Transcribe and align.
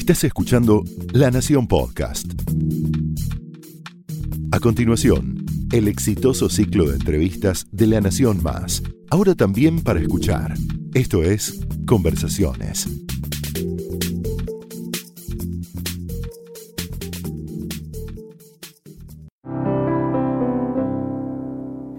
Estás 0.00 0.24
escuchando 0.24 0.82
La 1.12 1.30
Nación 1.30 1.68
Podcast. 1.68 2.24
A 4.50 4.58
continuación, 4.58 5.44
el 5.72 5.88
exitoso 5.88 6.48
ciclo 6.48 6.86
de 6.86 6.94
entrevistas 6.94 7.66
de 7.70 7.86
La 7.86 8.00
Nación 8.00 8.42
Más. 8.42 8.82
Ahora 9.10 9.34
también 9.34 9.82
para 9.84 10.00
escuchar. 10.00 10.54
Esto 10.94 11.22
es 11.22 11.60
Conversaciones. 11.86 12.88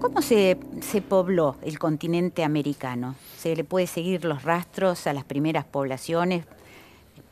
¿Cómo 0.00 0.20
se, 0.22 0.58
pobló 1.08 1.56
el 1.62 1.78
continente 1.78 2.42
americano? 2.42 3.14
Se 3.38 3.54
le 3.54 3.62
puede 3.62 3.86
seguir 3.86 4.24
los 4.24 4.42
rastros 4.42 5.06
a 5.06 5.12
las 5.12 5.24
primeras 5.24 5.64
poblaciones 5.64 6.44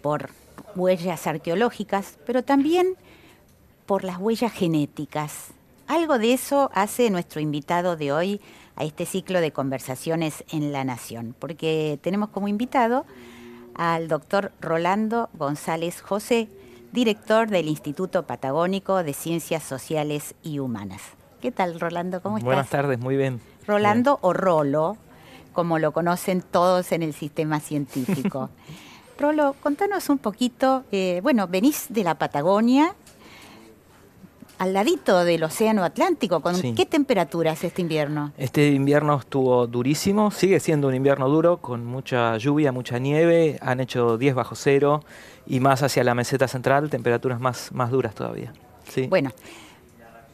por 0.01 0.31
huellas 0.75 1.27
arqueológicas, 1.27 2.19
pero 2.27 2.43
también 2.43 2.95
por 3.87 4.05
las 4.05 4.19
huellas 4.19 4.53
genéticas. 4.53 5.49
Algo 5.87 6.19
de 6.19 6.33
eso 6.33 6.71
hace 6.75 7.11
nuestro 7.11 7.41
invitado 7.41 7.97
de 7.97 8.13
hoy 8.13 8.41
a 8.77 8.85
este 8.85 9.05
ciclo 9.05 9.41
de 9.41 9.51
conversaciones 9.51 10.45
en 10.53 10.73
La 10.73 10.85
Nación, 10.85 11.35
porque 11.39 11.99
tenemos 12.03 12.29
como 12.29 12.49
invitado 12.49 13.05
al 13.75 14.09
doctor 14.09 14.53
Rolando 14.61 15.29
González 15.35 16.01
José, 16.01 16.49
director 16.93 17.49
del 17.49 17.69
Instituto 17.69 18.23
Patagónico 18.25 19.03
de 19.03 19.13
Ciencias 19.13 19.63
Sociales 19.63 20.35
y 20.43 20.61
Humanas. 20.61 21.03
¿Qué 21.41 21.51
tal, 21.51 21.81
Rolando? 21.81 22.23
¿Cómo 22.23 22.39
estás? 22.39 22.47
Buenas 22.47 22.69
tardes, 22.69 22.99
muy 23.01 23.17
bien. 23.17 23.41
Rolando 23.67 24.19
o 24.23 24.33
Rolo, 24.33 24.97
como 25.53 25.79
lo 25.79 25.93
conocen 25.93 26.43
todos 26.43 26.93
en 26.93 27.03
el 27.03 27.15
sistema 27.15 27.61
científico. 27.61 28.51
Rolo, 29.21 29.55
contanos 29.63 30.09
un 30.09 30.19
poquito, 30.19 30.85
eh, 30.91 31.21
bueno, 31.23 31.47
venís 31.47 31.87
de 31.91 32.05
la 32.05 32.15
Patagonia, 32.15 32.95
al 34.59 34.73
ladito 34.73 35.25
del 35.25 35.43
Océano 35.45 35.85
Atlántico, 35.85 36.41
¿con 36.41 36.55
Sí. 36.55 36.75
qué 36.75 36.87
temperaturas 36.87 37.63
este 37.65 37.83
invierno? 37.83 38.33
Este 38.39 38.69
invierno 38.69 39.19
estuvo 39.19 39.67
durísimo, 39.67 40.31
sigue 40.31 40.59
siendo 40.61 40.89
un 40.89 40.95
invierno 40.95 41.29
duro, 41.29 41.59
con 41.59 41.85
mucha 41.85 42.37
lluvia, 42.39 42.73
mucha 42.73 42.99
nieve, 42.99 43.59
han 43.63 43.81
hecho 43.81 44.17
10 44.19 44.35
bajo 44.35 44.55
cero 44.55 45.03
y 45.47 45.61
más 45.61 45.83
hacia 45.83 46.03
la 46.05 46.15
meseta 46.15 46.49
central, 46.49 46.89
temperaturas 46.91 47.41
más, 47.41 47.73
más 47.73 47.91
duras 47.91 48.15
todavía. 48.15 48.53
Sí. 48.89 49.07
Bueno, 49.07 49.31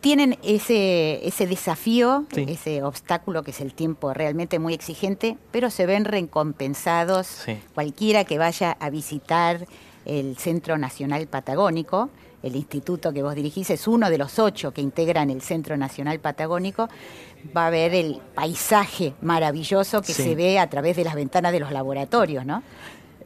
tienen 0.07 0.39
ese, 0.45 1.27
ese 1.27 1.49
desafío, 1.49 2.27
Sí. 2.33 2.47
ese 2.49 2.85
obstáculo 2.85 3.43
que 3.43 3.51
es 3.51 3.61
el 3.61 3.75
tiempo 3.75 4.15
realmente 4.15 4.61
muy 4.61 4.73
exigente, 4.73 5.37
pero 5.51 5.69
se 5.69 5.85
ven 5.85 6.05
recompensados 6.05 7.27
Sí. 7.27 7.59
cualquiera 7.75 8.23
que 8.25 8.39
vaya 8.39 8.77
a 8.79 8.89
visitar 8.89 9.67
el 10.05 10.37
Centro 10.37 10.79
Nacional 10.79 11.27
Patagónico. 11.27 12.09
El 12.45 12.55
instituto 12.55 13.12
que 13.12 13.25
vos 13.25 13.34
dirigís 13.34 13.69
es 13.71 13.89
uno 13.89 14.09
de 14.09 14.17
los 14.19 14.39
ocho 14.39 14.71
que 14.73 14.81
integran 14.81 15.29
el 15.29 15.43
Centro 15.43 15.77
Nacional 15.77 16.21
Patagónico. 16.21 16.89
Va 17.57 17.67
a 17.67 17.71
ver 17.71 17.93
el 17.93 18.21
paisaje 18.37 19.12
maravilloso 19.23 20.03
que 20.03 20.12
Sí. 20.12 20.23
se 20.23 20.34
ve 20.37 20.61
a 20.61 20.71
través 20.71 20.95
de 20.95 21.03
las 21.03 21.17
ventanas 21.17 21.51
de 21.51 21.59
los 21.59 21.73
laboratorios, 21.73 22.47
¿no? 22.47 22.62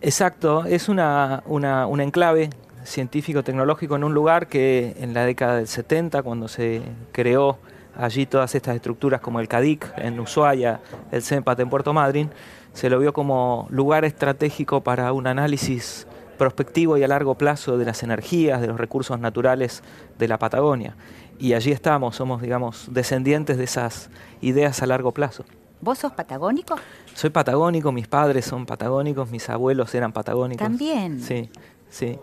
Exacto, 0.00 0.64
es 0.64 0.88
una, 0.88 1.42
una- 1.44 1.86
un 1.86 2.00
enclave 2.00 2.48
científico-tecnológico 2.84 3.96
en 3.96 4.04
un 4.04 4.14
lugar 4.14 4.46
que 4.46 4.96
en 5.00 5.14
la 5.14 5.24
década 5.24 5.56
del 5.56 5.68
70, 5.68 6.22
cuando 6.22 6.48
se 6.48 6.82
creó 7.12 7.58
allí 7.96 8.26
todas 8.26 8.54
estas 8.54 8.76
estructuras 8.76 9.20
como 9.20 9.40
el 9.40 9.48
CADIC 9.48 9.92
en 9.98 10.18
Ushuaia, 10.20 10.80
el 11.10 11.22
CEMPAT 11.22 11.60
en 11.60 11.70
Puerto 11.70 11.92
Madryn, 11.92 12.30
se 12.72 12.88
lo 12.88 12.98
vio 12.98 13.12
como 13.12 13.66
lugar 13.70 14.04
estratégico 14.04 14.82
para 14.82 15.12
un 15.12 15.26
análisis 15.26 16.06
prospectivo 16.38 16.96
y 16.96 17.02
a 17.02 17.08
largo 17.08 17.34
plazo 17.34 17.76
de 17.76 17.84
las 17.84 18.02
energías, 18.02 18.60
de 18.60 18.68
los 18.68 18.78
recursos 18.78 19.18
naturales 19.20 19.82
de 20.18 20.28
la 20.28 20.38
Patagonia. 20.38 20.96
Y 21.38 21.54
allí 21.54 21.72
estamos, 21.72 22.16
somos, 22.16 22.40
digamos, 22.40 22.88
descendientes 22.90 23.58
de 23.58 23.64
esas 23.64 24.08
ideas 24.40 24.82
a 24.82 24.86
largo 24.86 25.12
plazo. 25.12 25.44
¿Vos 25.82 25.98
sos 25.98 26.12
patagónico? 26.12 26.76
Soy 27.14 27.30
patagónico, 27.30 27.92
mis 27.92 28.06
padres 28.06 28.44
son 28.44 28.66
patagónicos, 28.66 29.30
mis 29.30 29.48
abuelos 29.48 29.94
eran 29.94 30.12
patagónicos. 30.12 30.62
También. 30.62 31.20
Sí, 31.20 31.50
sí. 31.88 32.18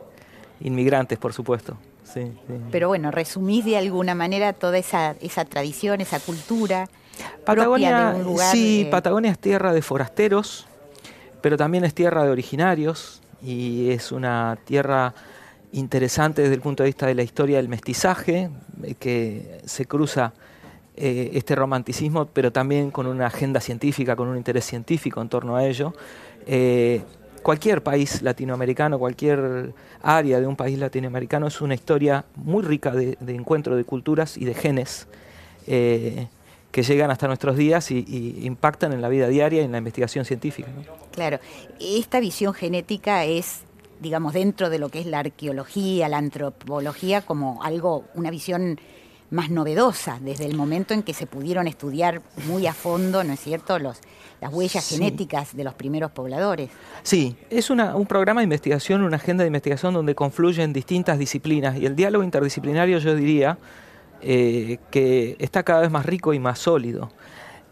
Inmigrantes, 0.62 1.18
por 1.18 1.34
supuesto. 1.34 1.78
Sí, 2.04 2.22
sí. 2.24 2.54
Pero 2.72 2.88
bueno, 2.88 3.12
resumís 3.12 3.66
de 3.66 3.78
alguna 3.78 4.16
manera 4.16 4.54
toda 4.54 4.78
esa, 4.78 5.16
esa 5.22 5.46
tradición, 5.46 6.02
esa 6.02 6.20
cultura 6.20 6.88
Patagonia, 7.46 8.12
de 8.12 8.20
un 8.20 8.24
lugar. 8.24 8.52
sí, 8.52 8.82
eh, 8.82 8.90
Patagonia 8.90 9.32
es 9.32 9.40
tierra 9.40 9.74
de 9.74 9.82
forasteros, 9.82 10.68
pero 11.42 11.58
también 11.58 11.84
es 11.84 11.94
tierra 11.94 12.24
de 12.24 12.30
originarios 12.30 13.22
y 13.42 13.92
es 13.92 14.12
una 14.12 14.58
tierra 14.66 15.14
interesante 15.72 16.42
desde 16.42 16.56
el 16.56 16.62
punto 16.62 16.84
de 16.84 16.90
vista 16.90 17.08
de 17.08 17.16
la 17.16 17.24
historia 17.24 17.58
del 17.58 17.70
mestizaje, 17.70 18.50
eh, 18.84 18.96
que 18.96 19.62
se 19.66 19.86
cruza 19.86 20.34
eh, 20.96 21.32
este 21.34 21.56
romanticismo, 21.56 22.26
pero 22.26 22.52
también 22.52 22.90
con 22.90 23.06
una 23.06 23.28
agenda 23.28 23.60
científica, 23.60 24.16
con 24.16 24.28
un 24.28 24.38
interés 24.38 24.66
científico 24.66 25.22
en 25.22 25.30
torno 25.30 25.56
a 25.56 25.66
ello. 25.66 25.94
Eh, 26.48 27.04
cualquier 27.44 27.84
país 27.84 28.22
latinoamericano, 28.22 29.00
cualquier 29.00 29.74
área 30.02 30.40
de 30.40 30.48
un 30.48 30.56
país 30.56 30.78
latinoamericano 30.78 31.48
es 31.48 31.62
una 31.62 31.74
historia 31.74 32.26
muy 32.36 32.64
rica 32.64 32.92
de, 32.92 33.18
de 33.20 33.36
encuentro 33.36 33.76
de 33.76 33.84
culturas 33.84 34.38
y 34.38 34.46
de 34.46 34.54
genes 34.54 35.08
eh, 35.68 36.28
que 36.72 36.84
llegan 36.84 37.12
hasta 37.12 37.28
nuestros 37.28 37.58
días 37.58 37.92
y, 37.92 38.40
impactan 38.44 38.94
en 38.94 39.02
la 39.02 39.10
vida 39.10 39.28
diaria 39.28 39.62
y 39.62 39.66
en 39.66 39.72
la 39.72 39.80
investigación 39.80 40.26
científica. 40.26 40.70
Claro, 41.12 41.40
esta 41.80 42.20
visión 42.20 42.54
genética 42.54 43.26
es, 43.26 43.62
digamos, 44.00 44.34
dentro 44.34 44.70
de 44.70 44.78
lo 44.78 44.90
que 44.90 45.00
es 45.00 45.08
la 45.08 45.20
arqueología, 45.20 46.08
la 46.08 46.18
antropología, 46.18 47.22
como 47.22 47.64
algo, 47.64 48.06
una 48.14 48.30
visión 48.30 48.80
más 49.32 49.50
novedosa, 49.50 50.20
desde 50.22 50.46
el 50.46 50.56
momento 50.56 50.94
en 50.94 51.04
que 51.04 51.14
se 51.14 51.26
pudieron 51.26 51.68
estudiar 51.68 52.22
muy 52.48 52.68
a 52.68 52.74
fondo, 52.74 53.24
¿no 53.24 53.34
es 53.34 53.40
cierto?, 53.40 53.80
Los, 53.80 54.00
las 54.42 54.54
huellas 54.54 54.84
Sí. 54.84 54.96
genéticas 54.96 55.56
de 55.56 55.64
los 55.64 55.74
primeros 55.74 56.12
pobladores. 56.12 56.70
Sí, 57.04 57.36
es 57.50 57.70
una- 57.70 57.96
un 57.96 58.06
programa 58.06 58.42
de 58.42 58.46
investigación, 58.46 59.02
una 59.02 59.18
agenda 59.18 59.44
de 59.44 59.48
investigación 59.48 59.94
donde 59.94 60.14
confluyen 60.16 60.74
distintas 60.74 61.18
disciplinas 61.20 61.78
y 61.78 61.86
el 61.86 61.96
diálogo 61.96 62.24
interdisciplinario 62.24 63.00
yo 63.00 63.16
diría 63.16 63.58
eh, 64.22 64.80
que 64.90 65.36
está 65.38 65.62
cada 65.62 65.82
vez 65.82 65.92
más 65.92 66.04
rico 66.06 66.34
y 66.34 66.40
más 66.40 66.58
sólido. 66.58 67.12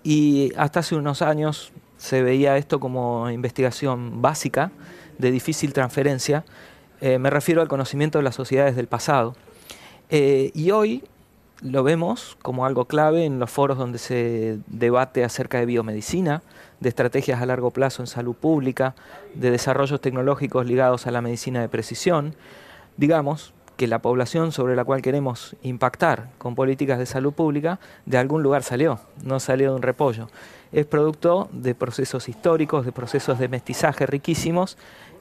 Y 0.03 0.51
hasta 0.57 0.81
hace 0.81 0.95
unos 0.95 1.23
años 1.23 1.73
se 1.97 2.21
veía 2.21 2.55
esto 2.57 2.79
como 2.79 3.31
investigación 3.31 4.21
básica, 4.21 4.71
de 5.17 5.31
difícil 5.31 5.73
transferencia. 5.73 6.45
Eh, 7.01 7.17
me 7.17 7.31
refiero 7.31 7.63
al 7.63 7.67
conocimiento 7.67 8.19
de 8.19 8.23
las 8.25 8.35
sociedades 8.35 8.75
del 8.75 8.85
pasado. 8.87 9.35
Eh, 10.11 10.51
y 10.53 10.69
hoy 10.69 11.03
lo 11.61 11.81
vemos 11.83 12.37
como 12.43 12.67
algo 12.67 12.85
clave 12.85 13.25
en 13.25 13.39
los 13.39 13.49
foros 13.49 13.79
donde 13.79 13.97
se 13.97 14.59
debate 14.67 15.23
acerca 15.23 15.57
de 15.59 15.65
biomedicina, 15.65 16.43
de 16.79 16.89
estrategias 16.89 17.41
a 17.41 17.45
largo 17.45 17.71
plazo 17.71 18.03
en 18.03 18.07
salud 18.07 18.35
pública, 18.35 18.95
de 19.33 19.51
desarrollos 19.51 20.01
tecnológicos 20.01 20.65
ligados 20.65 21.07
a 21.07 21.11
la 21.11 21.21
medicina 21.21 21.61
de 21.61 21.69
precisión. 21.69 22.35
Digamos 22.97 23.53
que 23.77 23.87
la 23.87 23.99
población 23.99 24.51
sobre 24.51 24.75
la 24.75 24.85
cual 24.85 25.01
queremos 25.01 25.55
impactar 25.61 26.29
con 26.37 26.55
políticas 26.55 26.97
de 26.97 27.05
salud 27.05 27.33
pública 27.33 27.79
de 28.05 28.17
algún 28.17 28.41
lugar 28.41 28.63
salió, 28.63 28.99
no 29.23 29.39
salió 29.39 29.71
de 29.71 29.75
un 29.75 29.81
repollo. 29.81 30.29
Es 30.71 30.85
producto 30.85 31.49
de 31.51 31.75
procesos 31.75 32.29
históricos, 32.29 32.85
de 32.85 32.91
procesos 32.91 33.37
de 33.37 33.47
mestizaje 33.47 34.05
riquísimos 34.05 34.77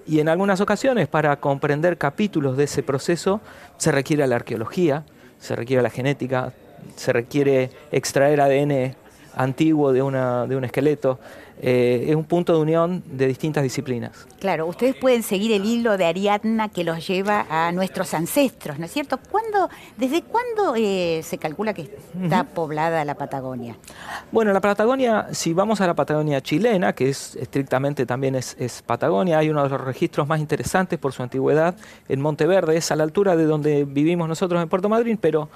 y 0.06 0.20
en 0.20 0.28
algunas 0.28 0.60
ocasiones 0.60 1.09
para 1.09 1.37
comprender 1.41 1.98
capítulos 1.98 2.56
de 2.56 2.64
ese 2.64 2.82
proceso 2.82 3.41
se 3.76 3.91
requiere 3.91 4.26
la 4.26 4.37
arqueología, 4.37 5.04
se 5.38 5.56
requiere 5.56 5.82
la 5.82 5.91
genética, 5.91 6.53
se 6.97 7.12
requiere 7.12 7.70
extraer 7.91 8.41
ADN 8.41 8.94
antiguo 9.36 9.92
de, 9.92 10.02
una, 10.02 10.46
de 10.46 10.56
un 10.56 10.64
esqueleto. 10.64 11.18
Eh, 11.60 12.06
es 12.08 12.16
un 12.16 12.24
punto 12.24 12.52
de 12.52 12.58
unión 12.60 13.02
de 13.06 13.28
distintas 13.28 13.62
disciplinas. 13.62 14.26
Claro, 14.40 14.66
ustedes 14.66 14.96
pueden 14.96 15.22
seguir 15.22 15.52
el 15.52 15.64
hilo 15.64 15.96
de 15.96 16.04
Ariadna 16.04 16.69
que 16.69 16.82
los 16.82 17.06
lleva 17.06 17.46
a 17.48 17.70
nuestros 17.70 18.12
ancestros, 18.12 18.78
¿no 18.78 18.86
es 18.86 18.92
cierto? 18.92 19.19
¿Cuándo, 19.31 19.70
¿Desde 19.96 20.22
cuándo 20.22 20.75
eh, 20.76 21.20
se 21.22 21.38
calcula 21.38 21.72
que 21.72 21.88
está 22.22 22.44
poblada 22.44 23.04
la 23.04 23.14
Patagonia? 23.14 23.76
Bueno, 24.32 24.52
la 24.52 24.60
Patagonia, 24.60 25.28
si 25.31 25.54
vamos 25.54 25.80
a 25.80 25.87
la 25.87 25.94
Patagonia 25.94 26.40
chilena, 26.42 26.92
que 26.92 27.08
es 27.08 27.37
estrictamente 27.37 28.04
también 28.04 28.34
es, 28.34 28.56
es 28.58 28.82
Patagonia, 28.82 29.38
hay 29.38 29.48
uno 29.48 29.62
de 29.62 29.69
los 29.69 29.80
registros 29.80 30.26
más 30.26 30.40
interesantes 30.40 30.98
por 30.98 31.12
su 31.12 31.22
antigüedad 31.22 31.76
en 32.08 32.20
Monteverde, 32.20 32.76
es 32.76 32.90
a 32.90 32.96
la 32.96 33.04
altura 33.04 33.37
de 33.37 33.44
donde 33.44 33.84
vivimos 33.84 34.28
nosotros 34.28 34.60
en 34.60 34.69
Puerto 34.69 34.88
Madryn, 34.88 35.16
pero 35.16 35.48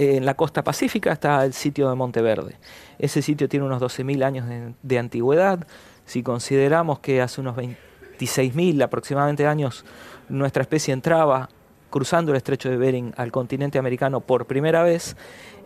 en 0.00 0.24
la 0.24 0.34
costa 0.34 0.62
pacífica 0.62 1.12
está 1.12 1.44
el 1.44 1.52
sitio 1.52 1.88
de 1.88 1.96
Monteverde. 1.96 2.54
Ese 3.00 3.20
sitio 3.20 3.48
tiene 3.48 3.66
unos 3.66 3.82
12.000 3.82 4.22
años 4.22 4.46
de, 4.80 4.98
antigüedad. 4.98 5.66
Si 6.04 6.22
consideramos 6.22 7.00
que 7.00 7.20
hace 7.20 7.40
unos 7.40 7.56
26.000 7.56 8.80
aproximadamente 8.80 9.44
años 9.44 9.84
nuestra 10.28 10.62
especie 10.62 10.94
entraba 10.94 11.48
cruzando 11.90 12.30
el 12.30 12.36
estrecho 12.36 12.70
de 12.70 12.76
Bering 12.76 13.12
al 13.16 13.32
continente 13.32 13.76
americano 13.76 14.20
por 14.20 14.46
primera 14.46 14.84
vez, 14.84 15.16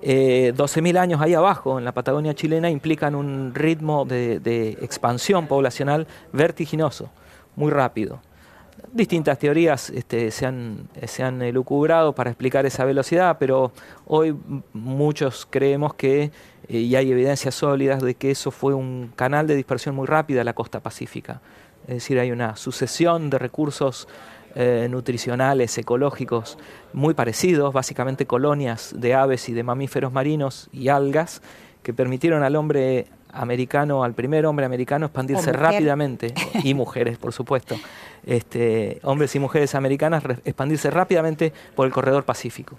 eh, 0.01 0.55
12.000 0.57 0.97
años 0.97 1.21
ahí 1.21 1.35
abajo, 1.35 1.79
en 1.79 1.85
la 1.85 1.93
Patagonia 1.93 2.33
chilena, 2.33 2.71
implican 2.71 3.15
un 3.15 3.55
ritmo 3.55 4.07
de 4.07 4.79
expansión 4.81 5.47
poblacional 5.47 6.07
vertiginoso, 6.33 7.11
muy 7.55 7.71
rápido. 7.71 8.21
Distintas 8.93 9.39
teorías 9.39 9.91
este, 9.91 10.31
se, 10.31 10.47
han, 10.47 10.89
se 11.07 11.23
han 11.23 11.43
elucubrado 11.43 12.15
para 12.15 12.31
explicar 12.31 12.67
esa 12.67 12.85
velocidad, 12.85 13.37
pero 13.39 13.73
hoy 14.07 14.37
muchos 14.73 15.47
creemos 15.49 15.95
que, 15.95 16.31
eh, 16.69 16.79
y 16.79 16.95
hay 16.97 17.11
evidencias 17.11 17.55
sólidas 17.55 18.03
de 18.03 18.15
que 18.15 18.31
eso 18.31 18.51
fue 18.51 18.75
un 18.75 19.13
canal 19.17 19.47
de 19.47 19.57
dispersión 19.57 19.95
muy 19.95 20.07
rápida 20.07 20.43
a 20.43 20.45
la 20.45 20.55
costa 20.55 20.81
pacífica. 20.81 21.41
Es 21.87 21.95
decir, 21.95 22.19
hay 22.19 22.31
una 22.31 22.57
sucesión 22.57 23.31
de 23.31 23.39
recursos 23.39 24.07
eh, 24.55 24.87
nutricionales, 24.91 25.77
ecológicos, 25.79 26.59
muy 26.93 27.15
parecidos, 27.15 27.73
básicamente 27.73 28.27
colonias 28.27 28.95
de 28.97 29.15
aves 29.15 29.49
y 29.49 29.53
de 29.53 29.63
mamíferos 29.63 30.13
marinos 30.13 30.69
y 30.73 30.89
algas, 30.89 31.41
que 31.83 31.95
permitieron 31.95 32.45
al 32.45 32.55
hombre 32.55 33.07
americano, 33.33 34.05
al 34.05 34.15
primer 34.15 34.47
hombre 34.47 34.67
americano, 34.67 35.07
expandirse 35.07 35.53
rápidamente, 35.53 36.35
y 36.65 36.75
mujeres, 36.75 37.19
por 37.19 37.33
supuesto, 37.33 37.77
este, 38.27 39.01
hombres 39.03 39.35
y 39.35 39.39
mujeres 39.39 39.75
americanas, 39.75 40.23
expandirse 40.45 40.91
rápidamente 40.91 41.53
por 41.75 41.87
el 41.87 41.93
corredor 41.93 42.25
pacífico. 42.25 42.77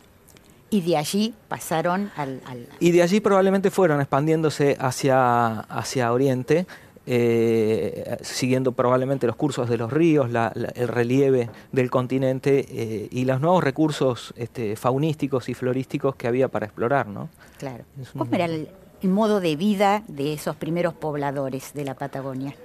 Y 0.69 0.81
de 0.81 0.97
allí 0.97 1.35
pasaron 1.47 2.11
al, 2.15 2.41
Y 2.79 2.91
de 2.91 3.03
allí 3.03 3.19
probablemente 3.19 3.69
fueron 3.69 3.99
expandiéndose 4.01 4.75
hacia, 4.79 5.59
hacia 5.59 6.11
Oriente, 6.11 6.65
eh, 7.05 8.17
siguiendo 8.21 8.71
probablemente 8.71 9.27
los 9.27 9.35
cursos 9.35 9.69
de 9.69 9.77
los 9.77 9.91
ríos, 9.91 10.29
el 10.75 10.87
relieve 10.87 11.49
del 11.71 11.91
continente 11.91 12.65
eh, 12.69 13.07
y 13.11 13.25
los 13.25 13.39
nuevos 13.41 13.63
recursos 13.63 14.33
este, 14.37 14.75
faunísticos 14.75 15.49
y 15.49 15.53
florísticos 15.53 16.15
que 16.15 16.27
había 16.27 16.47
para 16.47 16.65
explorar. 16.65 17.07
¿no? 17.07 17.29
Claro. 17.59 17.83
¿Cómo 18.17 18.33
era 18.33 18.45
el, 18.45 18.69
modo 19.07 19.39
de 19.39 19.55
vida 19.55 20.03
de 20.07 20.33
esos 20.33 20.55
primeros 20.55 20.93
pobladores 20.93 21.73
de 21.73 21.85
la 21.85 21.95
Patagonia? 21.95 22.55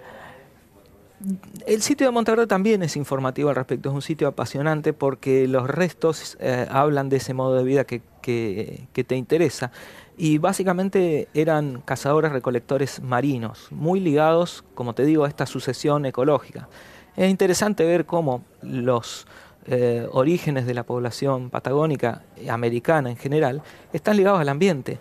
El 1.66 1.82
sitio 1.82 2.06
de 2.06 2.12
Monteverde 2.12 2.46
también 2.46 2.82
es 2.84 2.96
informativo 2.96 3.48
al 3.48 3.56
respecto, 3.56 3.88
es 3.88 3.94
un 3.94 4.02
sitio 4.02 4.28
apasionante 4.28 4.92
porque 4.92 5.48
los 5.48 5.66
restos 5.66 6.36
eh, 6.40 6.66
hablan 6.70 7.08
de 7.08 7.16
ese 7.16 7.34
modo 7.34 7.56
de 7.56 7.64
vida 7.64 7.84
que, 7.84 8.02
que 8.22 9.04
te 9.04 9.16
interesa 9.16 9.72
y 10.18 10.38
básicamente 10.38 11.28
eran 11.32 11.80
cazadores 11.84 12.32
recolectores 12.32 13.00
marinos, 13.00 13.68
muy 13.70 14.00
ligados, 14.00 14.64
como 14.74 14.94
te 14.94 15.04
digo, 15.04 15.24
a 15.24 15.28
esta 15.28 15.46
sucesión 15.46 16.04
ecológica. 16.06 16.68
Es 17.16 17.30
interesante 17.30 17.84
ver 17.84 18.04
cómo 18.04 18.42
los 18.60 19.26
eh, 19.66 20.08
orígenes 20.12 20.66
de 20.66 20.74
la 20.74 20.82
población 20.82 21.50
patagónica, 21.50 22.22
americana 22.48 23.10
en 23.10 23.16
general, 23.16 23.62
están 23.92 24.16
ligados 24.16 24.40
al 24.40 24.48
ambiente. 24.48 24.98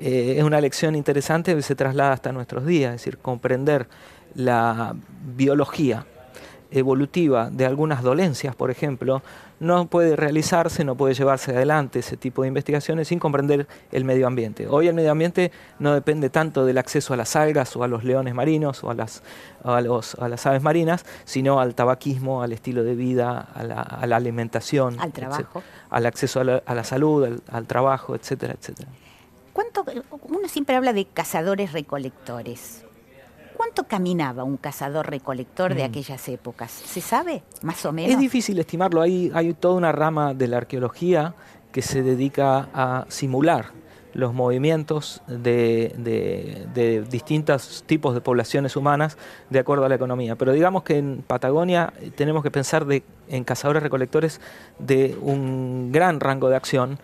Eh, 0.00 0.34
es 0.38 0.44
una 0.44 0.60
lección 0.60 0.94
interesante 0.94 1.54
que 1.54 1.62
se 1.62 1.74
traslada 1.74 2.12
hasta 2.12 2.32
nuestros 2.32 2.66
días, 2.66 2.94
es 2.94 3.00
decir, 3.00 3.18
comprender 3.18 3.88
la 4.34 4.94
biología 5.36 6.06
evolutiva 6.72 7.50
de 7.50 7.66
algunas 7.66 8.02
dolencias, 8.02 8.56
por 8.56 8.70
ejemplo, 8.70 9.22
no 9.60 9.86
puede 9.86 10.16
realizarse, 10.16 10.84
no 10.84 10.96
puede 10.96 11.14
llevarse 11.14 11.52
adelante 11.52 12.00
ese 12.00 12.16
tipo 12.16 12.42
de 12.42 12.48
investigaciones 12.48 13.08
sin 13.08 13.20
comprender 13.20 13.68
el 13.92 14.04
medio 14.04 14.26
ambiente. 14.26 14.66
Hoy 14.66 14.88
el 14.88 14.94
medio 14.94 15.12
ambiente 15.12 15.52
no 15.78 15.94
depende 15.94 16.30
tanto 16.30 16.64
del 16.64 16.78
acceso 16.78 17.14
a 17.14 17.16
las 17.16 17.36
algas 17.36 17.76
o 17.76 17.84
a 17.84 17.88
los 17.88 18.02
leones 18.02 18.34
marinos 18.34 18.82
o 18.82 18.90
a 18.90 18.94
las, 18.94 19.22
a 19.62 19.80
los, 19.80 20.16
a 20.16 20.28
las 20.28 20.44
aves 20.46 20.62
marinas, 20.62 21.04
sino 21.24 21.60
al 21.60 21.74
tabaquismo, 21.76 22.42
al 22.42 22.52
estilo 22.52 22.82
de 22.82 22.96
vida, 22.96 23.38
a 23.54 23.62
la, 24.06 24.16
alimentación, 24.16 24.98
al 24.98 25.12
trabajo, 25.12 25.62
al 25.90 26.06
acceso 26.06 26.40
a 26.40 26.74
la, 26.74 26.84
salud, 26.84 27.24
al, 27.24 27.42
al, 27.48 27.66
trabajo, 27.66 28.16
etcétera, 28.16 28.54
etcétera. 28.58 28.88
¿Cuánto, 29.52 29.84
uno 30.28 30.48
siempre 30.48 30.76
habla 30.76 30.92
de 30.92 31.04
cazadores 31.04 31.72
recolectores. 31.72 32.84
¿Cuánto 33.56 33.84
caminaba 33.84 34.44
un 34.44 34.56
cazador 34.56 35.08
recolector 35.08 35.74
de 35.74 35.82
mm. 35.82 35.90
aquellas 35.90 36.28
épocas? 36.28 36.70
¿Se 36.70 37.00
sabe, 37.00 37.42
más 37.62 37.84
o 37.84 37.92
menos? 37.92 38.12
Es 38.12 38.18
difícil 38.18 38.58
estimarlo. 38.58 39.02
Hay, 39.02 39.30
hay 39.34 39.54
toda 39.54 39.74
una 39.74 39.92
rama 39.92 40.34
de 40.34 40.48
la 40.48 40.56
arqueología 40.56 41.34
que 41.70 41.82
se 41.82 42.02
dedica 42.02 42.68
a 42.74 43.06
simular 43.08 43.66
los 44.14 44.34
movimientos 44.34 45.22
de, 45.26 45.94
de, 46.74 47.02
distintos 47.08 47.84
tipos 47.86 48.14
de 48.14 48.20
poblaciones 48.20 48.76
humanas 48.76 49.16
de 49.48 49.58
acuerdo 49.58 49.84
a 49.84 49.88
la 49.88 49.94
economía. 49.94 50.36
Pero 50.36 50.52
digamos 50.52 50.82
que 50.82 50.98
en 50.98 51.24
Patagonia 51.26 51.92
tenemos 52.14 52.42
que 52.42 52.50
pensar 52.50 52.84
de, 52.84 53.02
en 53.28 53.44
cazadores 53.44 53.82
recolectores 53.82 54.40
de 54.78 55.16
un 55.20 55.92
gran 55.92 56.20
rango 56.20 56.48
de 56.48 56.56
acción 56.56 56.98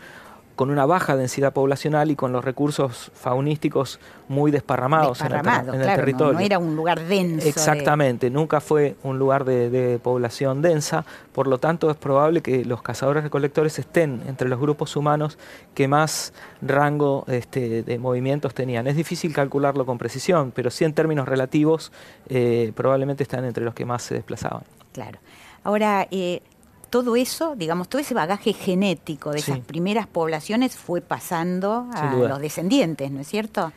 con 0.58 0.70
una 0.70 0.86
baja 0.86 1.14
densidad 1.14 1.52
poblacional 1.52 2.10
y 2.10 2.16
con 2.16 2.32
los 2.32 2.44
recursos 2.44 3.12
faunísticos 3.14 4.00
muy 4.26 4.50
desparramados 4.50 5.20
en 5.20 5.30
el, 5.30 5.86
territorio. 5.86 6.32
No, 6.32 6.40
era 6.40 6.58
un 6.58 6.74
lugar 6.74 7.00
denso. 7.00 7.46
Exactamente, 7.46 8.28
nunca 8.28 8.60
fue 8.60 8.96
un 9.04 9.20
lugar 9.20 9.44
de, 9.44 10.00
población 10.02 10.60
densa, 10.60 11.04
por 11.30 11.46
lo 11.46 11.58
tanto 11.58 11.92
es 11.92 11.96
probable 11.96 12.40
que 12.40 12.64
los 12.64 12.82
cazadores 12.82 13.22
recolectores 13.22 13.78
estén 13.78 14.20
entre 14.26 14.48
los 14.48 14.58
grupos 14.58 14.96
humanos 14.96 15.38
que 15.74 15.86
más 15.86 16.32
rango 16.60 17.24
este, 17.28 17.84
de 17.84 17.98
movimientos 18.00 18.52
tenían. 18.52 18.88
Es 18.88 18.96
difícil 18.96 19.32
calcularlo 19.32 19.86
con 19.86 19.96
precisión, 19.96 20.50
pero 20.52 20.72
sí 20.72 20.84
en 20.84 20.92
términos 20.92 21.28
relativos 21.28 21.92
eh, 22.28 22.72
probablemente 22.74 23.22
están 23.22 23.44
entre 23.44 23.62
los 23.62 23.74
que 23.74 23.84
más 23.84 24.02
se 24.02 24.16
desplazaban. 24.16 24.64
Claro. 24.92 25.20
Ahora, 25.62 26.08
eh, 26.10 26.42
todo 26.90 27.16
eso, 27.16 27.54
digamos, 27.56 27.88
todo 27.88 28.00
ese 28.00 28.14
bagaje 28.14 28.52
genético 28.52 29.30
de 29.30 29.38
esas 29.38 29.58
primeras 29.60 30.06
poblaciones 30.06 30.76
fue 30.76 31.00
pasando 31.00 31.86
a 31.92 32.14
los 32.14 32.40
descendientes, 32.40 33.10
¿no 33.10 33.20
es 33.20 33.28
cierto? 33.28 33.72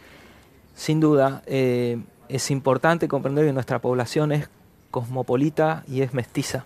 Sin 0.76 1.00
duda, 1.00 1.44
eh, 1.46 2.02
es 2.30 2.52
importante 2.52 3.08
comprender 3.08 3.46
que 3.46 3.54
nuestra 3.54 3.80
población 3.80 4.32
es 4.32 4.50
cosmopolita 4.90 5.84
y 5.88 6.02
es 6.02 6.14
mestiza. 6.14 6.66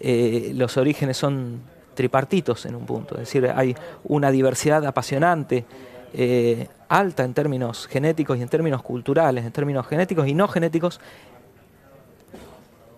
Eh, 0.00 0.52
los 0.54 0.76
orígenes 0.76 1.16
son 1.16 1.60
tripartitos 1.94 2.66
en 2.66 2.74
un 2.74 2.86
punto, 2.86 3.14
es 3.14 3.20
decir, 3.20 3.52
hay 3.54 3.76
una 4.04 4.30
diversidad 4.30 4.84
apasionante, 4.86 5.66
eh, 6.12 6.68
alta 6.88 7.24
en 7.24 7.34
términos 7.34 7.86
genéticos 7.86 8.38
y 8.38 8.42
en 8.42 8.48
términos 8.48 8.82
culturales, 8.82 9.44
en 9.44 9.52
términos 9.52 9.86
genéticos 9.86 10.26
y 10.26 10.34
no 10.34 10.48
genéticos, 10.48 11.00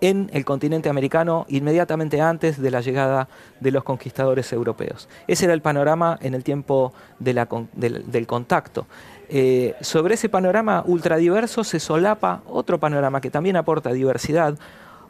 en 0.03 0.29
el 0.35 0.45
continente 0.45 0.91
americano 0.91 1.47
inmediatamente 1.49 2.21
antes 2.21 2.61
de 2.61 2.71
la 2.71 2.83
llegada 2.83 3.29
de 3.61 3.71
los 3.71 3.85
conquistadores 3.85 4.53
europeos. 4.53 5.09
Ese 5.27 5.47
era 5.47 5.55
el 5.55 5.63
panorama 5.63 6.19
en 6.21 6.35
el 6.35 6.45
tiempo 6.45 6.93
del, 7.19 8.27
contacto. 8.27 8.87
Eh, 9.29 9.75
sobre 9.81 10.15
ese 10.15 10.29
panorama 10.29 10.83
ultradiverso 10.85 11.65
se 11.65 11.81
solapa 11.81 12.43
otro 12.49 12.79
panorama 12.79 13.21
que 13.21 13.31
también 13.31 13.57
aporta 13.57 13.93
diversidad, 13.93 14.59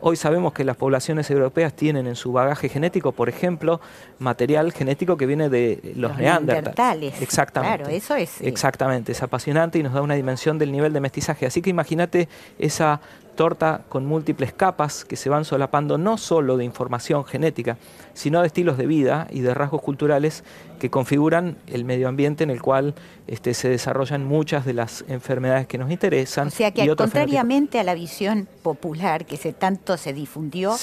Hoy 0.04 0.16
sabemos 0.16 0.52
que 0.52 0.64
las 0.64 0.76
poblaciones 0.76 1.30
europeas 1.30 1.74
tienen 1.74 2.08
en 2.08 2.16
su 2.16 2.32
bagaje 2.32 2.68
genético, 2.68 3.12
por 3.12 3.28
ejemplo, 3.28 3.80
material 4.18 4.72
genético 4.72 5.16
que 5.16 5.26
viene 5.26 5.48
de 5.48 5.92
los, 5.94 6.18
neandertales. 6.18 7.22
Exactamente. 7.22 7.84
Claro, 7.84 7.96
eso 7.96 8.16
es. 8.16 8.40
Exactamente, 8.40 9.12
es 9.12 9.22
apasionante 9.22 9.78
y 9.78 9.84
nos 9.84 9.92
da 9.92 10.02
una 10.02 10.14
dimensión 10.14 10.58
del 10.58 10.72
nivel 10.72 10.92
de 10.92 10.98
mestizaje. 10.98 11.46
Así 11.46 11.62
que 11.62 11.70
imagínate 11.70 12.28
esa 12.58 13.00
torta 13.34 13.82
con 13.88 14.06
múltiples 14.06 14.52
capas 14.52 15.04
que 15.04 15.16
se 15.16 15.28
van 15.28 15.44
solapando 15.44 15.98
no 15.98 16.18
solo 16.18 16.56
de 16.56 16.64
información 16.64 17.24
genética, 17.24 17.78
sino 18.14 18.40
de 18.40 18.46
estilos 18.46 18.76
de 18.76 18.86
vida 18.86 19.26
y 19.30 19.40
de 19.40 19.54
rasgos 19.54 19.82
culturales 19.82 20.44
que 20.78 20.90
configuran 20.90 21.56
el 21.66 21.84
medio 21.84 22.08
ambiente 22.08 22.44
en 22.44 22.50
el 22.50 22.60
cual 22.60 22.94
este, 23.26 23.54
se 23.54 23.68
desarrollan 23.68 24.26
muchas 24.26 24.64
de 24.64 24.74
las 24.74 25.04
enfermedades 25.08 25.66
que 25.66 25.78
nos 25.78 25.90
interesan. 25.90 26.48
O 26.48 26.50
sea 26.50 26.70
que 26.70 26.94
contrariamente 26.94 27.78
a 27.78 27.84
la 27.84 27.94
visión 27.94 28.48
popular 28.62 29.24
que 29.24 29.36
se 29.36 29.52
tanto 29.52 29.96
se 29.96 30.12
difundió, 30.12 30.74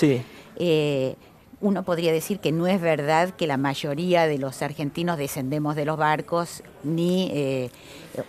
eh, 0.55 1.15
uno 1.61 1.83
podría 1.83 2.11
decir 2.11 2.39
que 2.39 2.51
no 2.51 2.67
es 2.67 2.79
verdad 2.79 3.31
que 3.31 3.47
la 3.47 3.57
mayoría 3.57 4.27
de 4.27 4.37
los 4.37 4.61
argentinos 4.61 5.17
descendemos 5.17 5.75
de 5.75 5.85
los 5.85 5.97
barcos, 5.97 6.63
ni 6.83 7.29
eh, 7.33 7.69